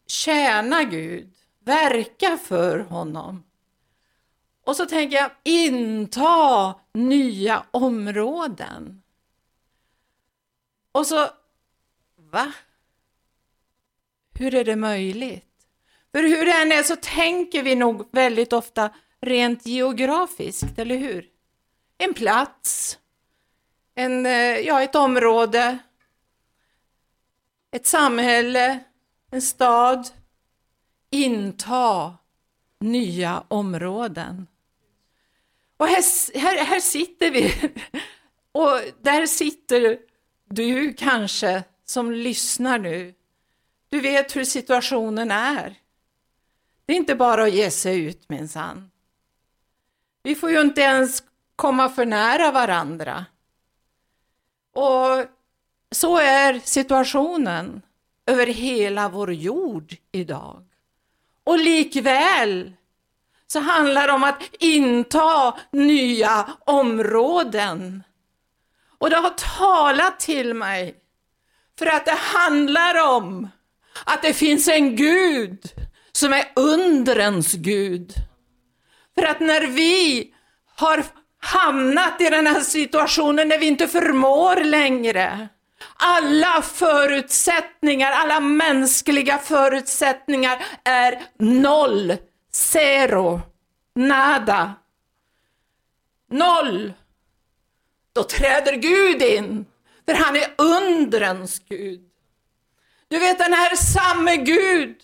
tjäna 0.08 0.84
Gud, 0.84 1.34
verka 1.60 2.38
för 2.38 2.80
honom. 2.80 3.44
Och 4.66 4.76
så 4.76 4.86
tänker 4.86 5.18
jag, 5.18 5.32
inta 5.44 6.76
nya 6.94 7.66
områden. 7.72 9.02
Och 10.92 11.08
så, 11.08 11.28
va? 12.16 12.54
Hur 14.34 14.56
är 14.56 14.66
det 14.66 14.76
möjligt? 14.76 15.46
För 16.12 16.24
hur 16.24 16.46
det 16.46 16.54
än 16.54 16.72
är 16.72 16.84
så 16.84 16.96
tänker 16.96 17.64
vi 17.64 17.76
nog 17.76 18.10
väldigt 18.12 18.54
ofta 18.54 18.94
rent 19.22 19.66
geografiskt, 19.66 20.80
eller 20.80 20.98
hur? 20.98 21.28
En 21.98 22.14
plats, 22.14 23.00
en, 23.96 24.26
eh, 24.26 24.60
ja, 24.60 24.84
ett 24.84 24.96
område, 24.96 25.80
ett 27.72 27.88
samhälle, 27.88 28.80
en 29.32 29.42
stad, 29.42 30.10
inta 31.10 32.18
nya 32.80 33.44
områden. 33.48 34.48
Och 35.78 35.88
här, 35.88 36.40
här, 36.40 36.66
här 36.66 36.80
sitter 36.80 37.32
vi, 37.32 37.72
och 38.52 38.82
där 39.02 39.26
sitter 39.26 40.00
du 40.46 40.94
kanske 40.94 41.64
som 41.86 42.12
lyssnar 42.12 42.80
nu. 42.80 43.14
Du 43.90 44.00
vet 44.00 44.36
hur 44.36 44.44
situationen 44.44 45.32
är. 45.32 45.76
Det 46.86 46.94
är 46.94 46.98
inte 46.98 47.16
bara 47.16 47.44
att 47.44 47.54
ge 47.54 47.72
sig 47.72 48.00
ut 48.06 48.30
minsann. 48.30 48.92
Vi 50.24 50.36
får 50.36 50.52
ju 50.52 50.62
inte 50.62 50.82
ens 50.82 51.24
komma 51.56 51.90
för 51.90 52.06
nära 52.06 52.52
varandra. 52.52 53.26
Och 54.74 55.26
så 55.92 56.18
är 56.18 56.60
situationen 56.64 57.82
över 58.26 58.48
hela 58.48 59.10
vår 59.10 59.34
jord 59.34 59.96
idag. 60.12 60.64
Och 61.44 61.58
likväl 61.58 62.74
så 63.48 63.60
handlar 63.60 64.08
det 64.08 64.14
om 64.14 64.24
att 64.24 64.44
inta 64.60 65.58
nya 65.72 66.50
områden. 66.66 68.04
Och 68.98 69.10
det 69.10 69.16
har 69.16 69.58
talat 69.58 70.20
till 70.20 70.54
mig 70.54 70.96
för 71.80 71.86
att 71.86 72.06
det 72.06 72.18
handlar 72.18 73.16
om 73.16 73.50
att 74.06 74.22
det 74.22 74.34
finns 74.34 74.68
en 74.68 74.96
Gud 74.96 75.60
som 76.12 76.34
är 76.34 76.52
undrens 76.56 77.54
Gud. 77.54 78.14
För 79.16 79.26
att 79.26 79.40
när 79.40 79.68
vi 79.68 80.34
har 80.76 81.04
hamnat 81.40 82.22
i 82.22 82.30
den 82.30 82.48
här 82.48 82.62
situationen 82.62 83.48
när 83.48 83.60
vi 83.60 83.66
inte 83.66 83.88
förmår 83.88 84.64
längre, 84.64 85.50
alla 86.00 86.62
förutsättningar, 86.62 88.12
alla 88.12 88.40
mänskliga 88.40 89.38
förutsättningar 89.38 90.66
är 90.84 91.24
noll, 91.40 92.18
zero, 92.52 93.42
nada. 93.96 94.74
Noll. 96.32 96.94
Då 98.14 98.24
träder 98.24 98.74
Gud 98.74 99.22
in, 99.22 99.66
för 100.06 100.14
han 100.14 100.36
är 100.36 100.54
undrens 100.58 101.60
Gud. 101.70 102.02
Du 103.08 103.20
vet 103.20 103.40
den 103.40 103.54
här 103.54 103.76
samme 103.76 104.38
Gud 104.38 104.96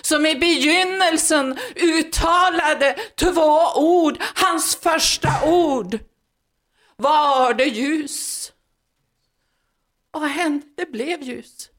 som 0.00 0.26
i 0.26 0.34
begynnelsen 0.34 1.58
uttalade 1.76 2.96
två 3.14 3.72
ord, 3.76 4.18
hans 4.34 4.76
första 4.76 5.28
ord. 5.44 5.98
Var 6.96 7.54
det 7.54 7.64
ljus? 7.64 8.52
Vad 10.10 10.28
hände? 10.28 10.66
Det 10.76 10.92
blev 10.92 11.22
ljus. 11.22 11.70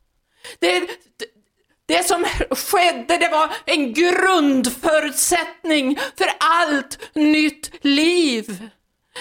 Det, 0.60 0.80
det, 0.80 1.26
det 1.86 2.04
som 2.04 2.26
skedde 2.52 3.18
det 3.18 3.30
var 3.30 3.54
en 3.66 3.94
grundförutsättning 3.94 6.00
för 6.18 6.32
allt 6.40 7.16
nytt 7.16 7.86
liv. 7.86 8.70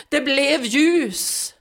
Det 0.09 0.21
blev 0.21 0.65
ljus. 0.65 1.55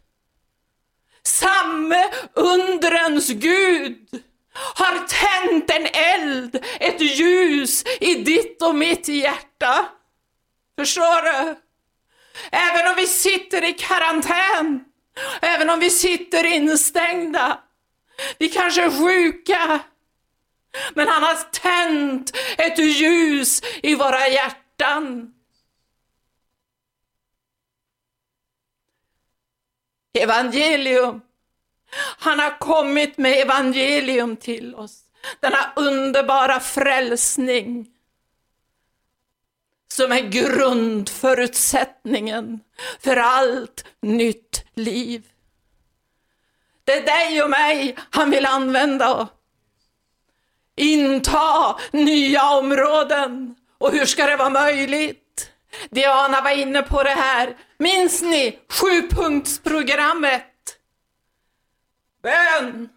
Samme 1.24 2.10
undrens 2.34 3.30
Gud 3.30 4.24
har 4.54 5.08
tänt 5.08 5.72
en 5.72 5.88
eld, 5.93 6.66
ett 6.80 7.02
ljus 7.02 7.84
i 8.00 8.16
ditt 8.16 8.62
och 8.62 8.76
mitt 8.76 9.08
hjärta. 9.08 9.86
Förstår 10.78 11.22
du? 11.22 11.56
Även 12.52 12.88
om 12.88 12.95
vi 12.95 13.08
sitter 13.08 13.64
i 13.64 13.74
karantän, 13.74 14.86
även 15.41 15.70
om 15.70 15.80
vi 15.80 15.89
sitter 15.89 16.45
instängda, 16.45 17.59
vi 18.38 18.49
kanske 18.49 18.84
är 18.84 18.89
sjuka, 18.89 19.80
men 20.93 21.07
han 21.07 21.24
har 21.24 21.51
tänt 21.51 22.38
ett 22.57 22.78
ljus 22.78 23.61
i 23.84 23.95
våra 23.95 24.28
hjärtan. 24.28 25.34
Evangelium. 30.13 31.22
Han 32.17 32.39
har 32.39 32.59
kommit 32.59 33.17
med 33.17 33.41
evangelium 33.41 34.38
till 34.38 34.76
oss. 34.76 35.03
Denna 35.39 35.74
underbara 35.76 36.59
frälsning 36.59 37.88
som 39.88 40.11
är 40.11 40.22
grundförutsättningen 40.22 42.59
för 42.99 43.17
allt 43.17 43.86
nytt 44.01 44.49
liv. 44.84 45.27
Det 46.84 46.93
är 46.93 47.05
dig 47.05 47.43
och 47.43 47.49
mig 47.49 47.95
han 48.09 48.30
vill 48.30 48.45
använda. 48.45 49.27
Inta 50.75 51.80
nya 51.91 52.49
områden. 52.49 53.55
Och 53.77 53.91
hur 53.91 54.05
ska 54.05 54.25
det 54.25 54.36
vara 54.36 54.49
möjligt? 54.49 55.51
Diana 55.89 56.41
var 56.41 56.51
inne 56.51 56.82
på 56.82 57.03
det 57.03 57.09
här. 57.09 57.57
Minns 57.77 58.21
ni 58.21 58.59
sjupunktsprogrammet? 58.69 60.45
Bön! 62.21 62.89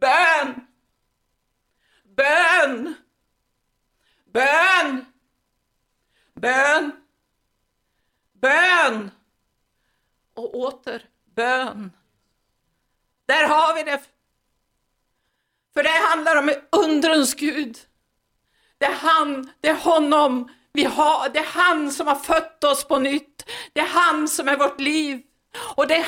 Bön! 0.00 0.66
Bön! 2.16 2.94
Bön! 4.32 5.04
Bön! 6.34 6.92
bön 8.40 9.10
och 10.36 10.54
åter 10.54 11.02
bön. 11.36 11.92
Där 13.26 13.48
har 13.48 13.74
vi 13.74 13.82
det. 13.82 14.00
För 15.74 15.82
det 15.82 16.08
handlar 16.08 16.36
om 16.36 16.52
undrens 16.72 17.34
Gud. 17.34 17.78
Det 18.78 18.84
är 18.84 18.94
han, 18.94 19.50
det 19.60 19.68
är 19.68 19.74
honom 19.74 20.48
vi 20.72 20.84
har. 20.84 21.28
Det 21.28 21.38
är 21.38 21.46
han 21.46 21.90
som 21.90 22.06
har 22.06 22.14
fött 22.14 22.64
oss 22.64 22.84
på 22.84 22.98
nytt. 22.98 23.50
Det 23.72 23.80
är 23.80 23.88
han 23.88 24.28
som 24.28 24.48
är 24.48 24.56
vårt 24.56 24.80
liv. 24.80 25.22
Och 25.76 25.86
det 25.86 25.94
är, 25.94 26.06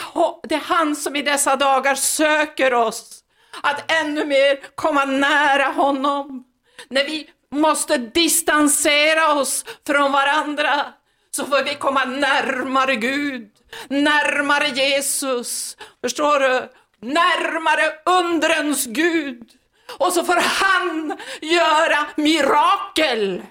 det 0.48 0.54
är 0.54 0.60
han 0.60 0.96
som 0.96 1.16
i 1.16 1.22
dessa 1.22 1.56
dagar 1.56 1.94
söker 1.94 2.74
oss 2.74 3.24
att 3.62 3.92
ännu 3.92 4.24
mer 4.24 4.76
komma 4.76 5.04
nära 5.04 5.64
honom. 5.64 6.44
När 6.88 7.04
vi 7.04 7.30
måste 7.50 7.98
distansera 7.98 9.34
oss 9.34 9.64
från 9.86 10.12
varandra 10.12 10.92
så 11.30 11.46
får 11.46 11.62
vi 11.62 11.74
komma 11.74 12.04
närmare 12.04 12.96
Gud, 12.96 13.50
närmare 13.88 14.68
Jesus. 14.68 15.76
Förstår 16.00 16.40
du? 16.40 16.68
Närmare 17.00 17.92
undrens 18.04 18.86
Gud. 18.86 19.50
Och 19.98 20.12
så 20.12 20.24
får 20.24 20.40
han 20.40 21.18
göra 21.40 22.06
mirakel. 22.16 23.42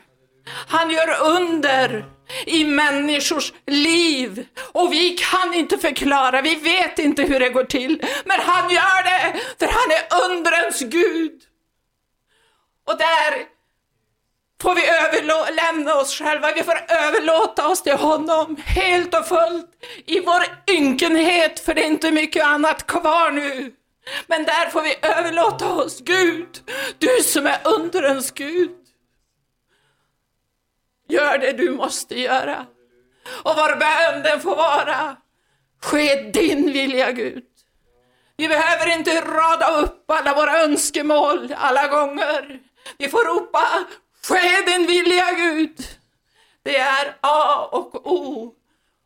Han 0.67 0.91
gör 0.91 1.21
under 1.21 2.05
i 2.45 2.65
människors 2.65 3.53
liv. 3.67 4.47
Och 4.71 4.93
vi 4.93 5.09
kan 5.09 5.53
inte 5.53 5.77
förklara, 5.77 6.41
vi 6.41 6.55
vet 6.55 6.99
inte 6.99 7.23
hur 7.23 7.39
det 7.39 7.49
går 7.49 7.63
till. 7.63 8.03
Men 8.25 8.39
han 8.39 8.69
gör 8.69 9.03
det, 9.03 9.39
för 9.59 9.67
han 9.67 9.91
är 9.91 10.31
undrens 10.31 10.79
Gud. 10.79 11.41
Och 12.85 12.97
där 12.97 13.56
får 14.61 14.75
vi 14.75 14.87
överlämna 14.87 15.95
oss 15.95 16.17
själva, 16.19 16.53
vi 16.53 16.63
får 16.63 16.77
överlåta 16.87 17.67
oss 17.67 17.83
till 17.83 17.97
honom 17.97 18.57
helt 18.65 19.15
och 19.15 19.27
fullt 19.27 19.69
i 20.05 20.19
vår 20.19 20.43
ynkenhet, 20.71 21.59
för 21.59 21.73
det 21.73 21.83
är 21.83 21.87
inte 21.87 22.11
mycket 22.11 22.45
annat 22.45 22.87
kvar 22.87 23.31
nu. 23.31 23.73
Men 24.27 24.43
där 24.43 24.69
får 24.69 24.81
vi 24.81 24.95
överlåta 25.01 25.73
oss, 25.73 25.99
Gud, 26.01 26.71
du 26.97 27.23
som 27.23 27.47
är 27.47 27.59
undrens 27.63 28.31
Gud. 28.31 28.71
Gör 31.09 31.37
det 31.37 31.51
du 31.51 31.71
måste 31.71 32.19
göra. 32.19 32.65
Och 33.43 33.55
vår 33.55 33.75
bön 33.75 34.23
den 34.23 34.41
får 34.41 34.55
vara, 34.55 35.17
ske 35.83 36.21
din 36.21 36.71
vilja 36.71 37.11
Gud. 37.11 37.43
Vi 38.37 38.47
behöver 38.47 38.97
inte 38.97 39.21
rada 39.21 39.81
upp 39.81 40.11
alla 40.11 40.35
våra 40.35 40.59
önskemål 40.61 41.53
alla 41.57 41.87
gånger. 41.87 42.59
Vi 42.97 43.09
får 43.09 43.25
ropa, 43.25 43.67
ske 44.23 44.61
din 44.65 44.87
vilja 44.87 45.33
Gud. 45.37 45.77
Det 46.63 46.77
är 46.77 47.17
A 47.21 47.69
och 47.71 48.07
O. 48.11 48.53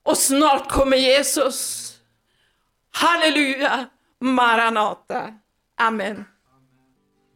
Och 0.04 0.18
snart 0.18 0.72
kommer 0.72 0.98
Jesus. 0.98 1.92
Halleluja, 2.92 3.86
Maranata. 4.20 5.34
Amen. 5.78 6.26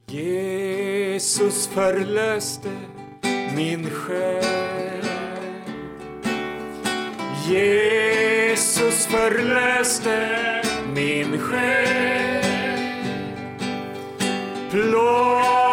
Jesus 0.08 1.68
förlöste 1.68 2.72
min 3.56 3.90
själ. 3.90 5.06
Jesus 7.48 9.08
förlöste 9.08 10.62
min 10.94 11.40
själ. 11.40 12.44
Plå 14.72 15.64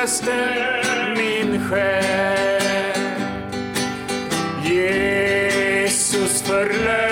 fäster 0.00 1.14
min 1.16 1.68
själ. 1.68 2.62
Jesus 4.62 6.42
förlöste 6.42 7.07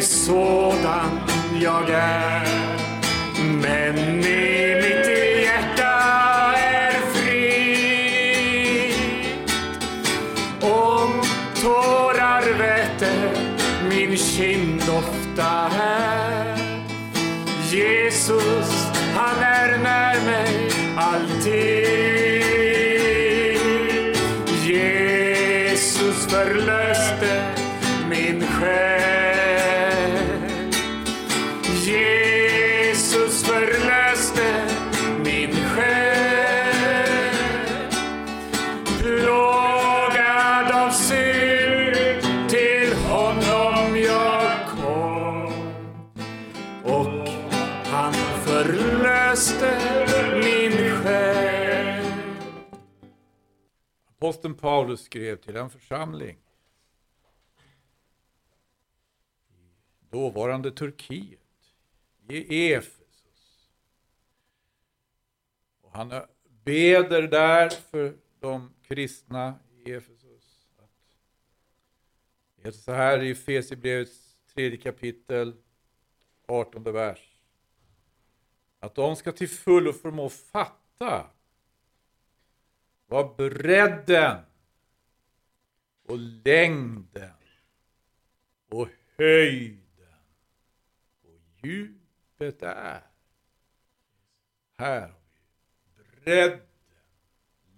sådan 0.00 1.20
jag 1.62 1.90
är. 1.90 2.46
Men 3.62 4.20
Aposteln 54.40 54.54
Paulus 54.54 55.00
skrev 55.02 55.36
till 55.36 55.56
en 55.56 55.70
församling 55.70 56.38
i 59.48 60.04
dåvarande 60.10 60.70
Turkiet, 60.70 61.40
i 62.28 62.72
Efesus. 62.72 63.70
Och 65.80 65.92
han 65.92 66.12
beder 66.64 67.22
där 67.22 67.70
för 67.70 68.16
de 68.40 68.74
kristna 68.82 69.54
i 69.84 69.92
Efesus. 69.92 70.66
Det 72.56 72.62
heter 72.62 72.78
så 72.78 72.92
här 72.92 73.22
i 73.22 73.30
Efesierbrevets 73.30 74.36
tredje 74.54 74.78
kapitel, 74.78 75.56
18 76.46 76.82
vers. 76.82 77.42
Att 78.78 78.94
de 78.94 79.16
ska 79.16 79.32
till 79.32 79.48
fullo 79.48 79.92
förmå 79.92 80.28
fatta 80.28 81.30
vad 83.10 83.36
bredden 83.36 84.44
och 86.02 86.18
längden 86.18 87.32
och 88.68 88.88
höjden 89.16 90.14
och 91.22 91.40
djupet 91.62 92.62
är. 92.62 93.02
Här 94.76 95.00
har 95.00 95.14
vi 95.96 96.20
bredden, 96.20 96.60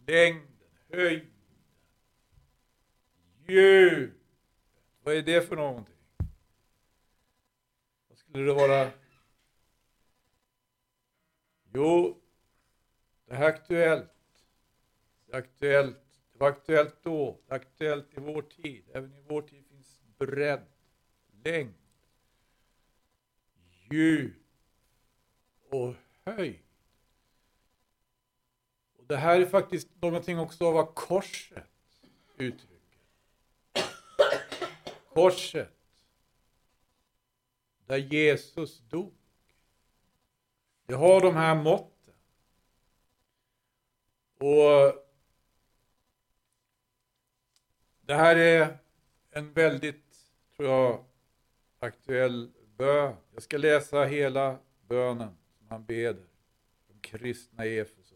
längden, 0.06 0.70
höjden, 0.88 1.30
djupet. 3.48 4.16
Vad 5.02 5.14
är 5.14 5.22
det 5.22 5.48
för 5.48 5.56
någonting? 5.56 5.94
Vad 8.08 8.18
skulle 8.18 8.44
det 8.44 8.54
vara? 8.54 8.90
Jo, 11.74 12.22
det 13.26 13.34
här 13.34 13.44
är 13.44 13.48
aktuellt. 13.48 14.21
Det 15.32 15.38
är 15.38 15.40
aktuellt. 15.40 16.20
Det 16.32 16.38
var 16.38 16.48
aktuellt 16.48 16.96
då, 17.02 17.40
det 17.46 17.52
är 17.52 17.56
aktuellt 17.56 18.18
i 18.18 18.20
vår 18.20 18.42
tid. 18.42 18.84
Även 18.94 19.14
i 19.14 19.20
vår 19.28 19.42
tid 19.42 19.66
finns 19.66 20.00
bredd, 20.18 20.66
längd, 21.44 21.74
djup 23.90 24.34
och 25.70 25.94
höjd. 26.24 26.58
Och 28.96 29.04
det 29.06 29.16
här 29.16 29.40
är 29.40 29.46
faktiskt 29.46 29.88
någonting 30.02 30.38
också 30.38 30.66
av 30.66 30.74
vad 30.74 30.94
korset 30.94 31.70
uttrycker. 32.36 32.98
Korset, 35.08 35.76
där 37.86 37.96
Jesus 37.96 38.78
dog. 38.78 39.14
Det 40.86 40.94
har 40.94 41.20
de 41.20 41.36
här 41.36 41.54
måtten. 41.54 42.14
Och 44.38 45.02
det 48.06 48.14
här 48.14 48.36
är 48.36 48.78
en 49.30 49.52
väldigt, 49.52 50.16
tror 50.56 50.68
jag, 50.68 51.04
aktuell 51.78 52.50
bön. 52.76 53.16
Jag 53.34 53.42
ska 53.42 53.56
läsa 53.56 54.04
hela 54.04 54.58
bönen 54.88 55.36
som 55.58 55.66
han 55.68 55.84
beder, 55.84 56.26
de 56.88 57.00
kristna 57.00 57.66
i 57.66 57.78
Efesus. 57.78 58.10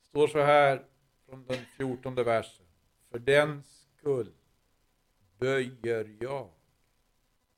Det 0.00 0.08
står 0.08 0.26
så 0.26 0.42
här 0.42 0.84
från 1.26 1.46
den 1.46 1.64
fjortonde 1.76 2.24
versen. 2.24 2.66
För 3.10 3.18
den 3.18 3.62
skull 3.62 4.32
böjer 5.38 6.16
jag 6.20 6.50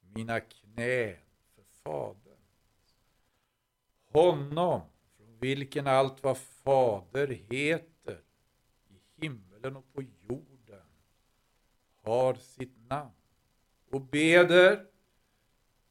mina 0.00 0.40
knän 0.40 1.16
för 1.54 1.64
Fadern. 1.82 2.38
Honom 4.12 4.80
från 5.16 5.38
vilken 5.38 5.86
allt 5.86 6.22
vad 6.22 6.38
Fader 6.38 7.28
heter 7.28 8.20
i 8.88 9.22
himmelen 9.22 9.76
och 9.76 9.92
på 9.92 10.02
jorden 10.02 10.55
har 12.06 12.34
sitt 12.34 12.88
namn 12.88 13.10
och 13.90 14.00
beder 14.00 14.86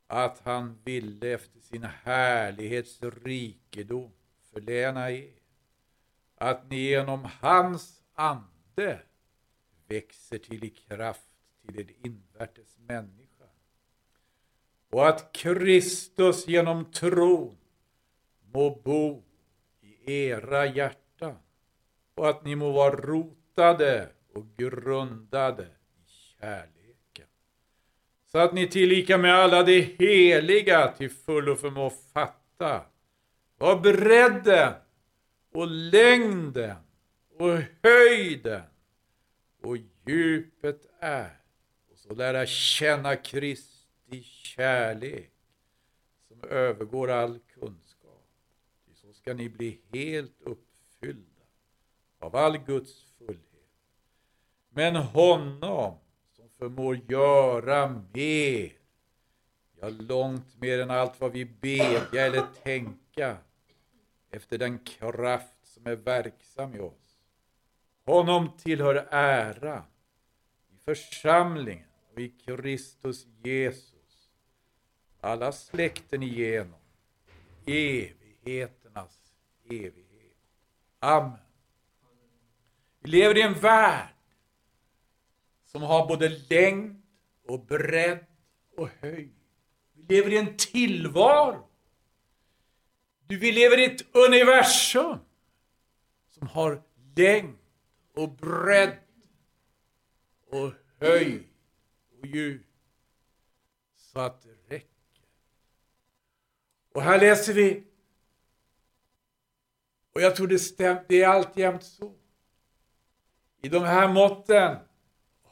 att 0.07 0.39
han 0.39 0.78
ville 0.84 1.34
efter 1.34 1.59
sin 1.59 1.84
härlighets 1.84 3.03
rikedom 3.03 4.11
förläna 4.53 5.11
er 5.11 5.34
att 6.36 6.70
ni 6.70 6.78
genom 6.78 7.28
hans 7.41 8.03
ande 8.13 9.01
växer 9.88 10.38
till 10.38 10.63
i 10.63 10.70
kraft 10.70 11.30
till 11.61 11.80
er 11.80 11.91
invärtes 12.03 12.78
människa 12.78 13.45
och 14.89 15.07
att 15.07 15.34
Kristus 15.34 16.47
genom 16.47 16.91
tron 16.91 17.57
må 18.53 18.76
bo 18.84 19.24
i 19.82 20.11
era 20.11 20.66
hjärtan 20.66 21.38
och 22.16 22.30
att 22.30 22.45
ni 22.45 22.55
må 22.55 22.72
vara 22.72 22.95
rotade 22.95 24.09
och 24.34 24.45
grundade 24.57 25.68
kärleken 26.39 27.27
så 28.36 28.38
att 28.38 28.53
ni 28.53 28.67
tillika 28.67 29.17
med 29.17 29.36
alla 29.36 29.63
de 29.63 29.81
heliga 29.81 30.88
till 30.88 31.09
fullo 31.09 31.55
förmå 31.55 31.89
fatta 32.13 32.86
vad 33.57 33.81
bredden 33.81 34.73
och 35.51 35.67
längden 35.67 36.75
och 37.39 37.59
höjden 37.83 38.61
och 39.61 39.77
djupet 40.05 40.81
är 40.99 41.39
och 41.91 41.97
så 41.97 42.13
lära 42.13 42.45
känna 42.45 43.15
Kristi 43.15 44.23
kärlek 44.23 45.31
som 46.27 46.43
övergår 46.49 47.11
all 47.11 47.39
kunskap. 47.39 48.27
Ty 48.86 48.93
så 48.93 49.13
ska 49.13 49.33
ni 49.33 49.49
bli 49.49 49.79
helt 49.93 50.41
uppfyllda 50.41 51.41
av 52.19 52.36
all 52.36 52.57
Guds 52.57 53.05
fullhet. 53.17 53.41
Men 54.69 54.95
honom 54.95 55.97
förmår 56.58 56.99
göra 57.08 58.03
mer, 58.14 58.72
ja 59.80 59.89
långt 59.89 60.62
mer 60.62 60.80
än 60.80 60.91
allt 60.91 61.22
vad 61.22 61.32
vi 61.32 61.45
bedja 61.45 62.26
eller 62.26 62.45
tänka 62.64 63.38
efter 64.32 64.58
den 64.58 64.80
kraft 64.80 65.58
som 65.64 65.88
är 65.88 65.95
verksam 65.95 66.76
i 66.76 66.80
oss. 66.80 67.20
Honom 68.06 68.58
tillhör 68.58 69.08
ära 69.12 69.84
i 70.70 70.78
församlingen 70.86 71.88
och 72.14 72.20
i 72.20 72.30
Kristus 72.30 73.26
Jesus 73.43 73.95
alla 75.26 75.51
släkten 75.51 76.24
igenom 76.24 76.80
evigheternas 77.66 79.34
evighet. 79.70 80.38
Amen. 80.99 81.39
Vi 82.99 83.10
lever 83.10 83.38
i 83.38 83.41
en 83.41 83.53
värld 83.53 84.14
som 85.76 85.84
har 85.84 86.07
både 86.07 86.30
längd 86.30 87.01
och 87.47 87.65
bredd 87.65 88.26
och 88.78 88.89
höjd. 88.99 89.36
Vi 89.93 90.15
lever 90.15 90.34
i 90.34 90.38
en 90.38 90.57
tillvaro. 90.57 91.69
Du, 93.28 93.38
vi 93.38 93.51
lever 93.51 93.80
i 93.80 93.86
ett 93.86 94.15
universum 94.15 95.17
som 96.28 96.47
har 96.47 96.82
längd 97.15 97.57
och 98.13 98.30
bredd 98.30 98.97
och 100.51 100.73
höjd 100.99 101.43
och 102.19 102.26
djup 102.28 102.67
så 103.95 104.19
att 104.19 104.41
det 104.41 104.76
räcker. 104.76 105.21
Och 106.93 107.01
här 107.01 107.19
läser 107.19 107.53
vi 107.53 107.84
och 110.13 110.21
jag 110.21 110.36
tror 110.36 110.47
det, 110.47 110.59
stämmer, 110.59 111.05
det 111.07 111.23
är 111.23 111.28
alltjämt 111.28 111.84
så. 111.84 112.15
I 113.61 113.69
de 113.69 113.84
här 113.84 114.07
måtten 114.07 114.84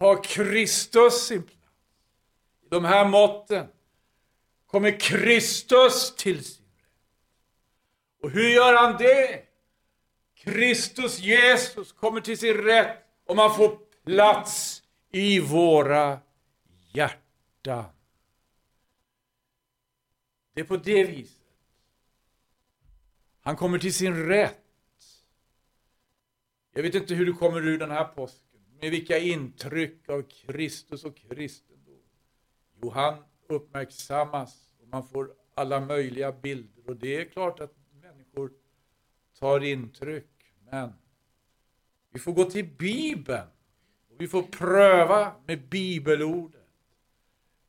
har 0.04 0.24
Kristus 0.24 1.28
sin 1.28 1.43
plats. 1.43 1.60
I 2.62 2.68
de 2.70 2.86
här 2.86 3.08
måtten 3.08 3.68
kommer 4.68 4.99
Kristus 4.99 6.16
till 6.16 6.43
sin 6.43 6.66
rätt. 6.66 6.89
Och 8.22 8.30
hur 8.30 8.49
gör 8.49 8.74
han 8.74 8.97
det? 8.97 9.43
Kristus 10.36 11.20
Jesus 11.20 11.91
kommer 11.91 12.22
till 12.22 12.38
sin 12.38 12.54
rätt 12.54 12.97
och 13.26 13.36
man 13.36 13.56
får 13.56 13.80
plats 14.06 14.84
i 15.12 15.39
våra 15.39 16.20
hjärtan. 16.93 17.86
Det 20.54 20.62
är 20.62 20.66
på 20.66 20.78
det 20.78 21.04
viset. 21.04 21.38
Han 23.41 23.56
kommer 23.56 23.80
till 23.80 23.93
sin 23.93 24.28
rätt. 24.28 24.60
Jag 26.74 26.84
vet 26.84 26.95
inte 26.95 27.14
hur 27.14 27.26
du 27.26 27.34
kommer 27.34 27.68
ur 27.68 27.78
den 27.78 27.91
här 27.91 28.06
påsken, 28.06 28.53
med 28.84 28.91
vilka 28.91 29.17
intryck 29.17 30.09
av 30.09 30.21
Kristus 30.21 31.03
och 31.03 31.17
kristendom. 31.17 32.01
Jo, 32.81 32.89
han 32.89 33.23
uppmärksammas 33.47 34.73
och 34.81 34.88
man 34.88 35.07
får 35.07 35.34
alla 35.53 35.79
möjliga 35.79 36.31
bilder 36.31 36.89
och 36.89 36.95
det 36.95 37.17
är 37.21 37.25
klart 37.25 37.59
att 37.59 37.73
människor 38.01 38.51
tar 39.39 39.63
intryck, 39.63 40.53
men 40.71 40.93
vi 42.09 42.19
får 42.19 42.31
gå 42.34 42.43
till 42.43 42.65
Bibeln 42.65 43.47
och 44.09 44.21
vi 44.21 44.27
får 44.27 44.43
pröva 44.43 45.36
med 45.45 45.67
bibelordet 45.67 46.69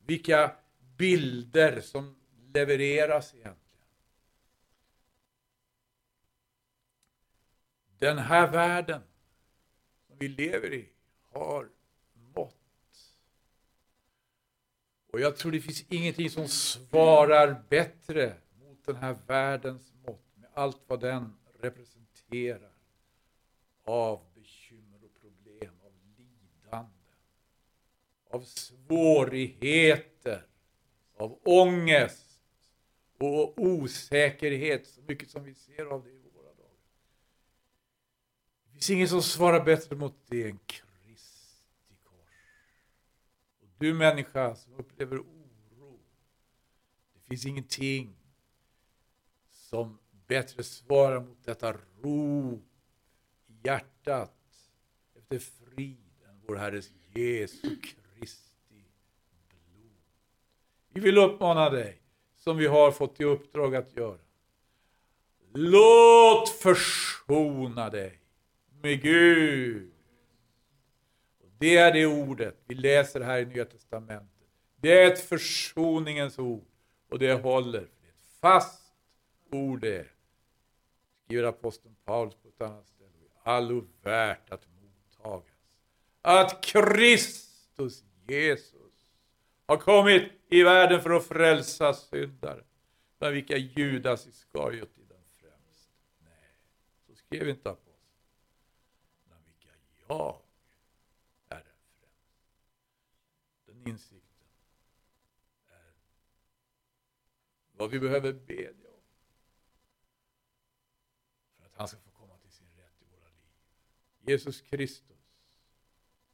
vilka 0.05 0.55
bilder 0.97 1.81
som 1.81 2.15
levereras 2.53 3.33
egentligen. 3.33 3.87
Den 7.97 8.17
här 8.17 8.51
världen 8.51 9.01
som 10.07 10.17
vi 10.17 10.27
lever 10.27 10.73
i 10.73 10.94
har 11.35 11.69
mått. 12.35 12.55
Och 15.11 15.19
jag 15.19 15.37
tror 15.37 15.51
det 15.51 15.59
finns 15.59 15.85
ingenting 15.89 16.29
som 16.29 16.47
svarar 16.47 17.63
bättre 17.69 18.35
mot 18.59 18.85
den 18.85 18.95
här 18.95 19.17
världens 19.27 19.93
mått 20.05 20.25
med 20.35 20.49
allt 20.53 20.81
vad 20.87 20.99
den 20.99 21.37
representerar 21.59 22.71
av 23.83 24.21
bekymmer 24.35 24.99
och 25.03 25.13
problem, 25.21 25.73
av 25.83 25.91
lidande, 26.17 26.91
av 28.29 28.41
svårigheter, 28.41 30.45
av 31.17 31.39
ångest 31.43 32.25
och 33.17 33.53
osäkerhet, 33.57 34.87
så 34.87 35.01
mycket 35.01 35.29
som 35.29 35.43
vi 35.43 35.53
ser 35.53 35.85
av 35.85 36.03
det 36.03 36.09
i 36.09 36.29
våra 36.33 36.53
dagar. 36.53 36.71
Det 38.65 38.71
finns 38.71 38.89
ingen 38.89 39.09
som 39.09 39.21
svarar 39.21 39.65
bättre 39.65 39.95
mot 39.95 40.15
det 40.27 40.49
än 40.49 40.59
du 43.77 43.93
människa 43.93 44.55
som 44.55 44.73
upplever 44.73 45.17
oro, 45.17 45.99
det 47.13 47.19
finns 47.27 47.45
ingenting 47.45 48.15
som 49.49 49.99
bättre 50.27 50.63
svarar 50.63 51.19
mot 51.19 51.43
detta 51.43 51.77
rop 52.01 52.63
i 53.47 53.53
hjärtat 53.63 54.33
efter 55.15 55.39
frid 55.39 55.97
än 56.29 56.41
vår 56.47 56.55
Herres 56.55 56.91
Jesu 57.13 57.75
Kristi 57.81 58.85
blod. 59.49 59.91
Vi 60.89 61.01
vill 61.01 61.17
uppmana 61.17 61.69
dig, 61.69 62.01
som 62.35 62.57
vi 62.57 62.67
har 62.67 62.91
fått 62.91 63.19
i 63.19 63.23
uppdrag 63.23 63.75
att 63.75 63.95
göra. 63.95 64.19
Låt 65.53 66.49
försona 66.49 67.89
dig 67.89 68.19
med 68.81 69.01
Gud. 69.01 69.94
Det 71.65 71.77
är 71.77 71.93
det 71.93 72.05
ordet 72.05 72.55
vi 72.65 72.75
läser 72.75 73.21
här 73.21 73.39
i 73.39 73.45
Nya 73.45 73.65
Testamentet. 73.65 74.47
Det 74.75 75.01
är 75.01 75.11
ett 75.11 75.19
försoningens 75.19 76.39
ord 76.39 76.67
och 77.09 77.19
det 77.19 77.33
håller. 77.33 77.79
Det 77.79 78.07
är 78.07 78.09
ett 78.09 78.39
fast 78.41 78.93
ord 79.51 79.81
det 79.81 80.07
skriver 81.23 81.43
aposteln 81.43 81.95
Paulus 82.05 82.35
på 82.35 82.47
ett 82.47 82.61
annat 82.61 82.87
ställe. 82.87 83.09
Allo 83.43 83.87
värt 84.03 84.49
att 84.49 84.67
mottagas. 84.81 85.79
Att 86.21 86.63
Kristus 86.63 88.03
Jesus 88.27 89.13
har 89.65 89.77
kommit 89.77 90.31
i 90.49 90.63
världen 90.63 91.01
för 91.01 91.09
att 91.09 91.25
frälsa 91.25 91.93
syndare. 91.93 92.63
Bland 93.19 93.33
vilka 93.33 93.57
Judas 93.57 94.27
Iskariot 94.27 94.97
är 94.97 95.13
den 95.13 95.23
främste. 95.23 95.91
Nej, 96.19 96.49
så 97.07 97.15
skrev 97.15 97.49
inte 97.49 97.69
aposteln. 97.69 97.95
Bland 99.27 99.43
vilka 99.45 99.69
jag 100.07 100.41
är 101.49 101.55
den 101.55 101.63
främste. 101.63 102.07
Den 103.85 103.93
insikten 103.93 104.47
är 105.67 105.93
vad 107.77 107.89
vi 107.89 107.99
behöver 107.99 108.33
bedja 108.33 108.89
om. 108.89 109.01
För 111.57 111.65
att 111.65 111.75
han 111.75 111.87
ska 111.87 111.97
få 111.97 112.09
komma 112.09 112.37
till 112.37 112.51
sin 112.51 112.67
rätt 112.77 113.01
i 113.01 113.05
våra 113.11 113.29
liv. 113.29 114.31
Jesus 114.31 114.61
Kristus. 114.61 115.17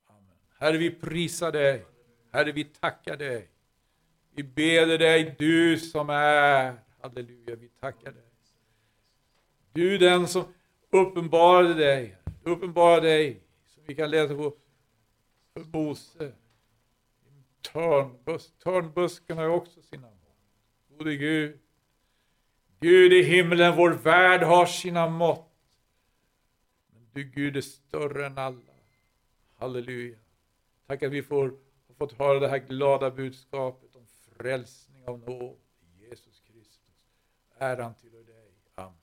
Amen. 0.08 0.38
Herre, 0.58 0.78
vi 0.78 0.92
prisar 0.92 1.52
dig. 1.52 1.86
Herre, 2.32 2.52
vi 2.52 2.64
tackar 2.64 3.18
dig. 3.18 3.50
Vi 4.34 4.44
beder 4.44 4.98
dig, 4.98 5.36
du 5.40 5.80
som 5.80 6.10
är, 6.10 6.80
halleluja, 7.02 7.56
vi 7.56 7.70
tackar 7.70 8.12
dig. 8.12 8.32
Du 9.74 9.98
den 9.98 10.28
som 10.28 10.54
uppenbarade 10.90 11.74
dig, 11.74 12.18
uppenbarade 12.44 13.08
dig, 13.08 13.44
som 13.66 13.84
vi 13.86 13.96
kan 13.96 14.12
läsa 14.12 14.36
på 14.36 14.58
för 15.54 15.64
Mose. 15.64 16.34
Törnbus, 17.62 18.54
törnbusken 18.64 19.38
har 19.38 19.44
ju 19.44 19.50
också 19.50 19.82
sina 19.82 20.08
mått. 20.08 20.98
Gode 20.98 21.16
Gud, 21.16 21.60
Gud 22.80 23.14
i 23.14 23.24
himlen, 23.24 23.76
vår 23.76 23.90
värld 23.90 24.44
har 24.44 24.66
sina 24.66 25.08
mått. 25.08 25.78
Men 26.94 27.10
du 27.14 27.24
Gud 27.24 27.58
är 27.58 27.62
större 27.62 28.26
än 28.26 28.38
alla. 28.38 28.74
Halleluja. 29.56 30.18
Tack 30.88 31.04
att 31.04 31.12
vi 31.12 31.24
får, 31.24 31.46
har 31.88 31.96
fått 31.98 32.14
höra 32.14 32.40
det 32.40 32.48
här 32.48 32.58
glada 32.58 33.12
budskapet 33.12 33.96
om 33.96 34.06
frälsning 34.06 35.08
av 35.08 35.20
nåd 35.20 35.58
Jesus 36.00 36.40
Kristus. 36.40 36.96
Äran 37.58 37.96
till 37.96 38.12
dig. 38.12 38.52
Amen. 38.76 38.94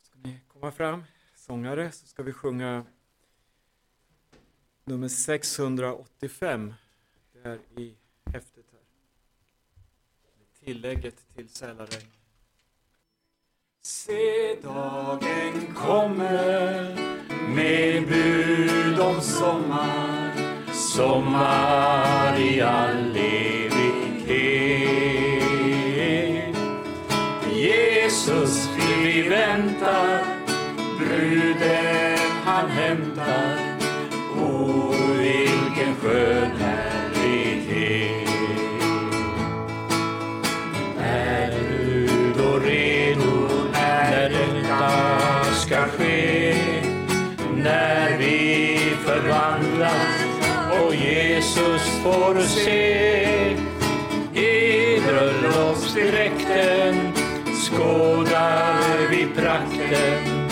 Ska 0.00 0.18
ni 0.18 0.40
komma 0.48 0.72
fram, 0.72 1.04
sångare, 1.34 1.92
så 1.92 2.06
ska 2.06 2.22
vi 2.22 2.32
sjunga 2.32 2.86
nummer 4.88 5.08
685. 5.08 6.74
Det 7.32 7.48
är 7.48 7.58
i 7.76 7.94
häftet 8.32 8.64
här. 8.72 8.80
Tillägget 10.64 11.34
till 11.36 11.48
Sälaregn. 11.48 12.06
Se 13.82 14.54
dagen 14.62 15.74
kommer 15.74 16.94
med 17.54 18.08
bud 18.08 19.00
om 19.00 19.20
sommar 19.20 20.32
Sommar 20.72 22.40
i 22.40 22.60
all 22.60 23.16
evighet 23.16 24.48
Jesus 27.54 28.68
vi 28.76 29.28
väntar 29.28 30.24
Bruden 30.98 32.18
han 32.44 32.70
hämtar 32.70 33.77
O 34.42 34.94
vilken 35.18 35.94
skön 36.02 36.50
härlighet 36.60 38.28
Är 41.00 41.50
du 41.50 42.08
då 42.38 42.58
redo 42.58 43.48
när 43.72 44.30
detta 44.30 44.90
ska 45.54 45.76
ske? 45.76 46.54
När 47.56 48.18
vi 48.18 48.78
förvandlas 49.04 50.28
och 50.80 50.94
Jesus 50.94 51.82
får 52.02 52.40
se 52.40 53.56
i 54.34 55.00
bröllopsdräkten 55.00 57.12
skådar 57.70 59.08
vi 59.10 59.26
prakten 59.36 60.48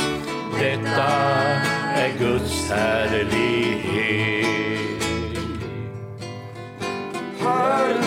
detta 0.61 1.66
Guds 2.19 2.71
härlighet. 2.71 4.47
Hör 7.39 8.06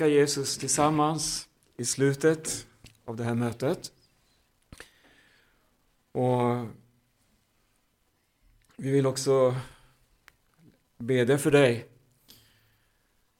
vi 0.00 0.04
tacka 0.04 0.08
Jesus 0.08 0.58
tillsammans 0.58 1.48
i 1.76 1.84
slutet 1.84 2.66
av 3.04 3.16
det 3.16 3.24
här 3.24 3.34
mötet? 3.34 3.92
Och 6.12 6.66
vi 8.76 8.90
vill 8.90 9.06
också 9.06 9.56
bedja 10.98 11.38
för 11.38 11.50
dig 11.50 11.86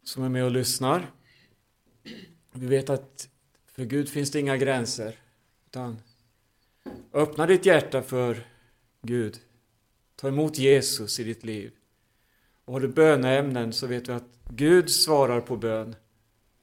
som 0.04 0.22
är 0.22 0.28
med 0.28 0.44
och 0.44 0.50
lyssnar. 0.50 1.10
Vi 2.52 2.66
vet 2.66 2.90
att 2.90 3.28
för 3.66 3.84
Gud 3.84 4.08
finns 4.08 4.30
det 4.30 4.40
inga 4.40 4.56
gränser. 4.56 5.18
Utan 5.66 6.02
öppna 7.12 7.46
ditt 7.46 7.66
hjärta 7.66 8.02
för 8.02 8.46
Gud. 9.02 9.40
Ta 10.16 10.28
emot 10.28 10.58
Jesus 10.58 11.20
i 11.20 11.24
ditt 11.24 11.44
liv. 11.44 11.72
Och 12.64 12.72
har 12.72 12.80
du 12.80 12.88
böneämnen 12.88 13.72
så 13.72 13.86
vet 13.86 14.08
vi 14.08 14.12
att 14.12 14.28
Gud 14.50 14.90
svarar 14.90 15.40
på 15.40 15.56
bön. 15.56 15.96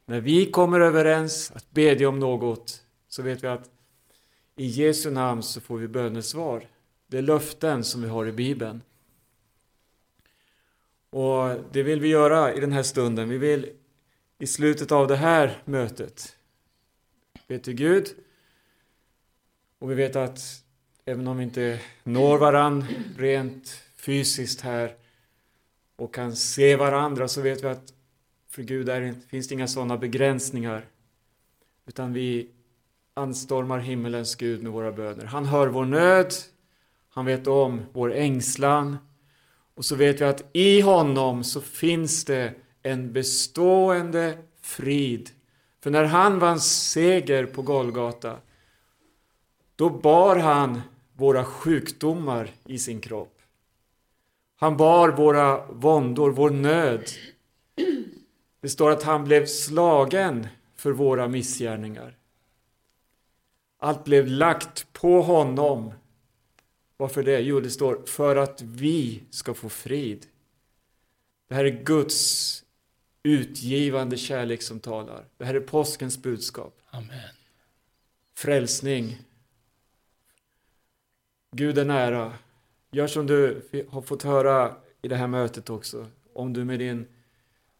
När 0.09 0.21
vi 0.21 0.51
kommer 0.51 0.79
överens 0.79 1.51
att 1.51 1.71
bedja 1.71 2.09
om 2.09 2.19
något 2.19 2.83
så 3.07 3.23
vet 3.23 3.43
vi 3.43 3.47
att 3.47 3.69
i 4.55 4.65
Jesu 4.65 5.11
namn 5.11 5.43
så 5.43 5.61
får 5.61 5.77
vi 5.77 5.87
bönesvar. 5.87 6.67
Det 7.07 7.17
är 7.17 7.21
löften 7.21 7.83
som 7.83 8.01
vi 8.01 8.07
har 8.07 8.25
i 8.25 8.31
Bibeln. 8.31 8.81
Och 11.09 11.55
det 11.71 11.83
vill 11.83 11.99
vi 11.99 12.07
göra 12.07 12.53
i 12.53 12.59
den 12.59 12.71
här 12.71 12.83
stunden. 12.83 13.29
Vi 13.29 13.37
vill 13.37 13.69
i 14.37 14.47
slutet 14.47 14.91
av 14.91 15.07
det 15.07 15.15
här 15.15 15.61
mötet 15.65 16.35
be 17.47 17.59
till 17.59 17.73
Gud. 17.73 18.07
Och 19.79 19.91
vi 19.91 19.95
vet 19.95 20.15
att 20.15 20.39
även 21.05 21.27
om 21.27 21.37
vi 21.37 21.43
inte 21.43 21.79
når 22.03 22.37
varann 22.37 22.85
rent 23.17 23.83
fysiskt 23.95 24.61
här 24.61 24.95
och 25.95 26.13
kan 26.13 26.35
se 26.35 26.75
varandra 26.75 27.27
så 27.27 27.41
vet 27.41 27.63
vi 27.63 27.67
att 27.67 27.93
för 28.57 28.63
Gud 28.63 28.89
är, 28.89 29.13
finns 29.29 29.47
det 29.47 29.53
inga 29.53 29.67
sådana 29.67 29.97
begränsningar. 29.97 30.85
Utan 31.85 32.13
vi 32.13 32.49
anstormar 33.13 33.79
himmelens 33.79 34.35
Gud 34.35 34.63
med 34.63 34.71
våra 34.71 34.91
böner. 34.91 35.25
Han 35.25 35.45
hör 35.45 35.67
vår 35.67 35.85
nöd, 35.85 36.33
han 37.09 37.25
vet 37.25 37.47
om 37.47 37.81
vår 37.93 38.13
ängslan 38.13 38.97
och 39.75 39.85
så 39.85 39.95
vet 39.95 40.21
vi 40.21 40.25
att 40.25 40.49
i 40.53 40.81
honom 40.81 41.43
så 41.43 41.61
finns 41.61 42.25
det 42.25 42.53
en 42.83 43.13
bestående 43.13 44.37
frid. 44.61 45.29
För 45.83 45.89
när 45.89 46.03
han 46.03 46.39
vann 46.39 46.59
seger 46.59 47.45
på 47.45 47.61
Golgata 47.61 48.37
då 49.75 49.89
bar 49.89 50.35
han 50.35 50.81
våra 51.13 51.45
sjukdomar 51.45 52.49
i 52.65 52.79
sin 52.79 53.01
kropp. 53.01 53.39
Han 54.55 54.77
bar 54.77 55.09
våra 55.09 55.65
våndor, 55.65 56.31
vår 56.31 56.49
nöd. 56.49 57.09
Det 58.61 58.69
står 58.69 58.91
att 58.91 59.03
han 59.03 59.23
blev 59.23 59.45
slagen 59.45 60.47
för 60.75 60.91
våra 60.91 61.27
missgärningar. 61.27 62.17
Allt 63.79 64.03
blev 64.03 64.27
lagt 64.27 64.93
på 64.93 65.21
honom. 65.21 65.93
Varför 66.97 67.23
det? 67.23 67.39
Jo, 67.39 67.59
det 67.59 67.69
står 67.69 68.03
för 68.05 68.35
att 68.35 68.61
vi 68.61 69.23
ska 69.29 69.53
få 69.53 69.69
frid. 69.69 70.25
Det 71.47 71.55
här 71.55 71.65
är 71.65 71.83
Guds 71.83 72.63
utgivande 73.23 74.17
kärlek 74.17 74.61
som 74.61 74.79
talar. 74.79 75.25
Det 75.37 75.45
här 75.45 75.53
är 75.53 75.59
påskens 75.59 76.17
budskap. 76.17 76.81
Amen. 76.89 77.09
Frälsning. 78.33 79.17
Gud 81.51 81.77
är 81.77 81.85
nära. 81.85 82.33
Gör 82.91 83.07
som 83.07 83.27
du 83.27 83.67
har 83.89 84.01
fått 84.01 84.23
höra 84.23 84.75
i 85.01 85.07
det 85.07 85.15
här 85.15 85.27
mötet 85.27 85.69
också. 85.69 86.07
Om 86.33 86.53
du 86.53 86.65
med 86.65 86.79
din 86.79 87.07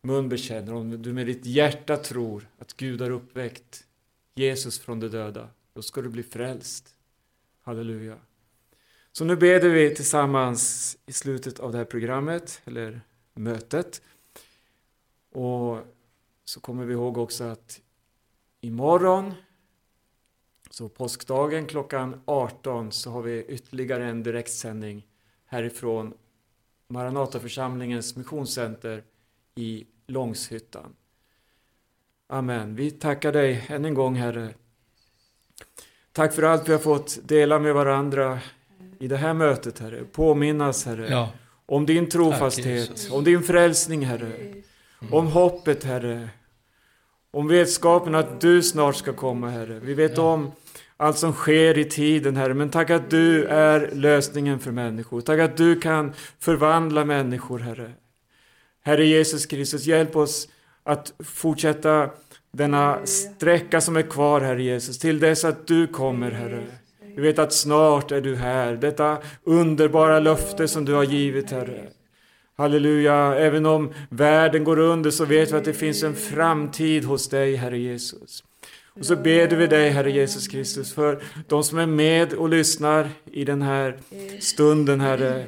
mun 0.08 0.30
bekänner, 0.30 0.74
om 0.74 1.02
du 1.02 1.14
med 1.14 1.26
ditt 1.28 1.46
hjärta 1.46 1.98
tror 1.98 2.50
att 2.60 2.74
Gud 2.74 3.02
har 3.02 3.10
uppväckt 3.10 3.86
Jesus 4.36 4.80
från 4.80 5.00
de 5.00 5.08
döda, 5.08 5.50
då 5.74 5.82
ska 5.82 6.02
du 6.02 6.10
bli 6.10 6.24
frälst. 6.24 6.96
Halleluja. 7.62 8.18
Så 9.12 9.26
nu 9.26 9.36
beder 9.36 9.70
vi 9.70 9.96
tillsammans 9.96 10.98
i 11.06 11.14
slutet 11.14 11.60
av 11.60 11.72
det 11.72 11.78
här 11.78 11.86
programmet, 11.86 12.62
eller 12.66 13.02
mötet. 13.34 14.02
Och 15.32 15.80
så 16.46 16.60
kommer 16.60 16.86
vi 16.86 16.94
ihåg 16.94 17.18
också 17.18 17.44
att 17.44 17.82
imorgon, 18.62 19.34
så 20.70 20.90
påskdagen 20.90 21.66
klockan 21.66 22.22
18, 22.26 22.92
så 22.92 23.12
har 23.12 23.22
vi 23.22 23.46
ytterligare 23.48 24.06
en 24.06 24.24
direktsändning 24.24 25.08
härifrån 25.46 26.14
Maranataförsamlingens 26.88 28.16
missionscenter 28.16 29.04
i 29.56 29.88
Långshyttan. 30.08 30.94
Amen. 32.30 32.76
Vi 32.76 32.92
tackar 32.92 33.32
dig 33.32 33.66
än 33.68 33.86
en 33.86 33.94
gång, 33.94 34.16
Herre. 34.16 34.50
Tack 36.12 36.34
för 36.34 36.44
allt 36.44 36.70
vi 36.70 36.72
har 36.72 36.80
fått 36.80 37.20
dela 37.24 37.60
med 37.60 37.74
varandra 37.74 38.40
i 39.00 39.08
det 39.08 39.18
här 39.18 39.34
mötet, 39.34 39.80
Herre. 39.80 40.04
Påminnas, 40.04 40.86
Herre, 40.86 41.08
Ja, 41.10 41.32
om 41.66 41.86
din 41.86 42.10
trofasthet, 42.10 42.66
Jesus. 42.66 43.12
om 43.12 43.24
din 43.24 43.44
frälsning, 43.44 44.06
Herre. 44.06 44.32
Om 45.12 45.28
hoppet, 45.28 45.84
Herre. 45.84 46.30
Om 47.32 47.48
vetskapen 47.48 48.16
att 48.16 48.42
du 48.42 48.64
snart 48.64 48.96
ska 48.96 49.14
komma, 49.14 49.50
Herre. 49.50 49.80
Vi 49.80 49.94
vet 49.94 50.18
om 50.18 50.52
allt 50.98 51.18
som 51.18 51.34
sker 51.34 51.78
i 51.78 51.86
tiden, 51.86 52.36
Herre. 52.36 52.54
Men 52.54 52.70
tack 52.70 52.90
att 52.90 53.10
du 53.10 53.46
är 53.46 53.92
lösningen 53.94 54.60
för 54.60 54.72
människor. 54.72 55.22
Tack 55.22 55.40
att 55.40 55.58
du 55.58 55.80
kan 55.80 56.14
förvandla 56.40 57.06
människor, 57.06 57.60
Herre. 57.60 57.92
Herre 58.88 59.06
Jesus 59.06 59.46
Kristus, 59.46 59.86
hjälp 59.86 60.16
oss 60.16 60.48
att 60.84 61.14
fortsätta 61.20 62.10
denna 62.52 63.06
sträcka 63.06 63.82
som 63.82 63.96
är 63.98 64.02
kvar, 64.02 64.42
Herre 64.42 64.64
Jesus, 64.64 65.00
till 65.00 65.20
dess 65.20 65.46
att 65.46 65.68
du 65.68 65.88
kommer, 65.88 66.32
Herre. 66.32 66.64
Vi 67.16 67.22
vet 67.22 67.40
att 67.40 67.54
snart 67.54 68.12
är 68.12 68.22
du 68.22 68.36
här. 68.36 68.76
Detta 68.76 69.18
underbara 69.44 70.20
löfte 70.20 70.68
som 70.68 70.86
du 70.86 70.94
har 70.94 71.04
givit, 71.04 71.52
Herre. 71.52 71.88
Halleluja, 72.58 73.36
även 73.36 73.66
om 73.66 73.94
världen 74.10 74.64
går 74.64 74.80
under 74.80 75.12
så 75.12 75.26
vet 75.26 75.52
vi 75.52 75.56
att 75.56 75.66
det 75.66 75.74
finns 75.74 76.04
en 76.04 76.16
framtid 76.16 77.06
hos 77.06 77.30
dig, 77.30 77.56
Herre 77.56 77.78
Jesus. 77.78 78.44
Och 78.94 79.06
så 79.06 79.16
ber 79.16 79.48
vi 79.48 79.68
dig, 79.68 79.90
Herre 79.90 80.12
Jesus 80.12 80.48
Kristus, 80.48 80.94
för 80.94 81.24
de 81.48 81.64
som 81.64 81.78
är 81.78 81.86
med 81.86 82.34
och 82.34 82.50
lyssnar 82.50 83.10
i 83.32 83.46
den 83.46 83.62
här 83.62 83.98
stunden, 84.40 85.02
Herre. 85.02 85.46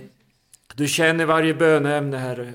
Du 0.76 0.88
känner 0.88 1.26
varje 1.26 1.54
böneämne, 1.54 2.18
Herre. 2.18 2.54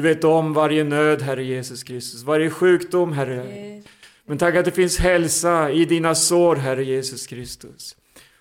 Du 0.00 0.08
vet 0.08 0.24
om 0.24 0.52
varje 0.52 0.84
nöd, 0.84 1.22
Herre 1.22 1.44
Jesus 1.44 1.82
Kristus, 1.82 2.22
varje 2.22 2.50
sjukdom, 2.50 3.12
Herre. 3.12 3.82
Men 4.24 4.38
tack 4.38 4.54
att 4.54 4.64
det 4.64 4.70
finns 4.70 4.98
hälsa 4.98 5.70
i 5.70 5.84
dina 5.84 6.14
sår, 6.14 6.56
Herre 6.56 6.84
Jesus 6.84 7.26
Kristus. 7.26 7.96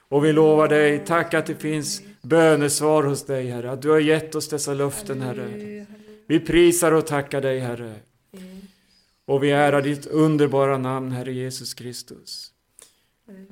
Och 0.10 0.26
vi 0.26 0.34
lovar 0.34 0.68
dig, 0.68 1.06
tack 1.06 1.34
att 1.34 1.46
det 1.46 1.56
finns 1.56 2.02
bönesvar 2.22 3.04
hos 3.04 3.26
dig, 3.26 3.48
Herre. 3.48 3.72
Att 3.72 3.82
du 3.82 3.90
har 3.90 4.00
gett 4.00 4.36
oss 4.36 4.50
dessa 4.50 4.74
löften, 4.74 5.22
Herre. 5.22 5.86
Vi 6.28 6.40
prisar 6.40 6.92
och 6.92 7.08
tackar 7.08 7.42
dig, 7.42 7.60
Herre. 7.60 7.96
Och 9.26 9.44
vi 9.44 9.52
ärar 9.52 9.82
ditt 9.82 10.06
underbara 10.06 10.78
namn, 10.78 11.12
Herre 11.12 11.34
Jesus 11.34 11.74
Kristus. 11.74 12.52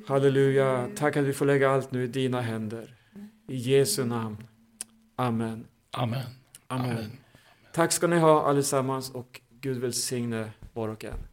Halleluja. 0.08 0.90
Tack 0.96 1.18
att 1.18 1.26
vi 1.26 1.34
får 1.34 1.46
lägga 1.46 1.70
allt 1.70 1.92
nu 1.92 2.04
i 2.04 2.08
dina 2.08 2.42
händer. 2.42 2.96
I 3.48 3.56
Jesu 3.56 4.06
namn. 4.06 4.38
Amen. 5.16 5.66
amen. 5.92 6.22
Amen. 6.68 6.92
Amen. 6.92 7.12
Tack 7.78 7.92
ska 7.92 8.08
ni 8.08 8.20
ha 8.20 8.50
allesammans 8.50 9.10
och 9.10 9.42
Gud 9.62 9.78
välsigne 9.78 10.52
var 10.74 10.90
och 10.90 11.06
en. 11.06 11.27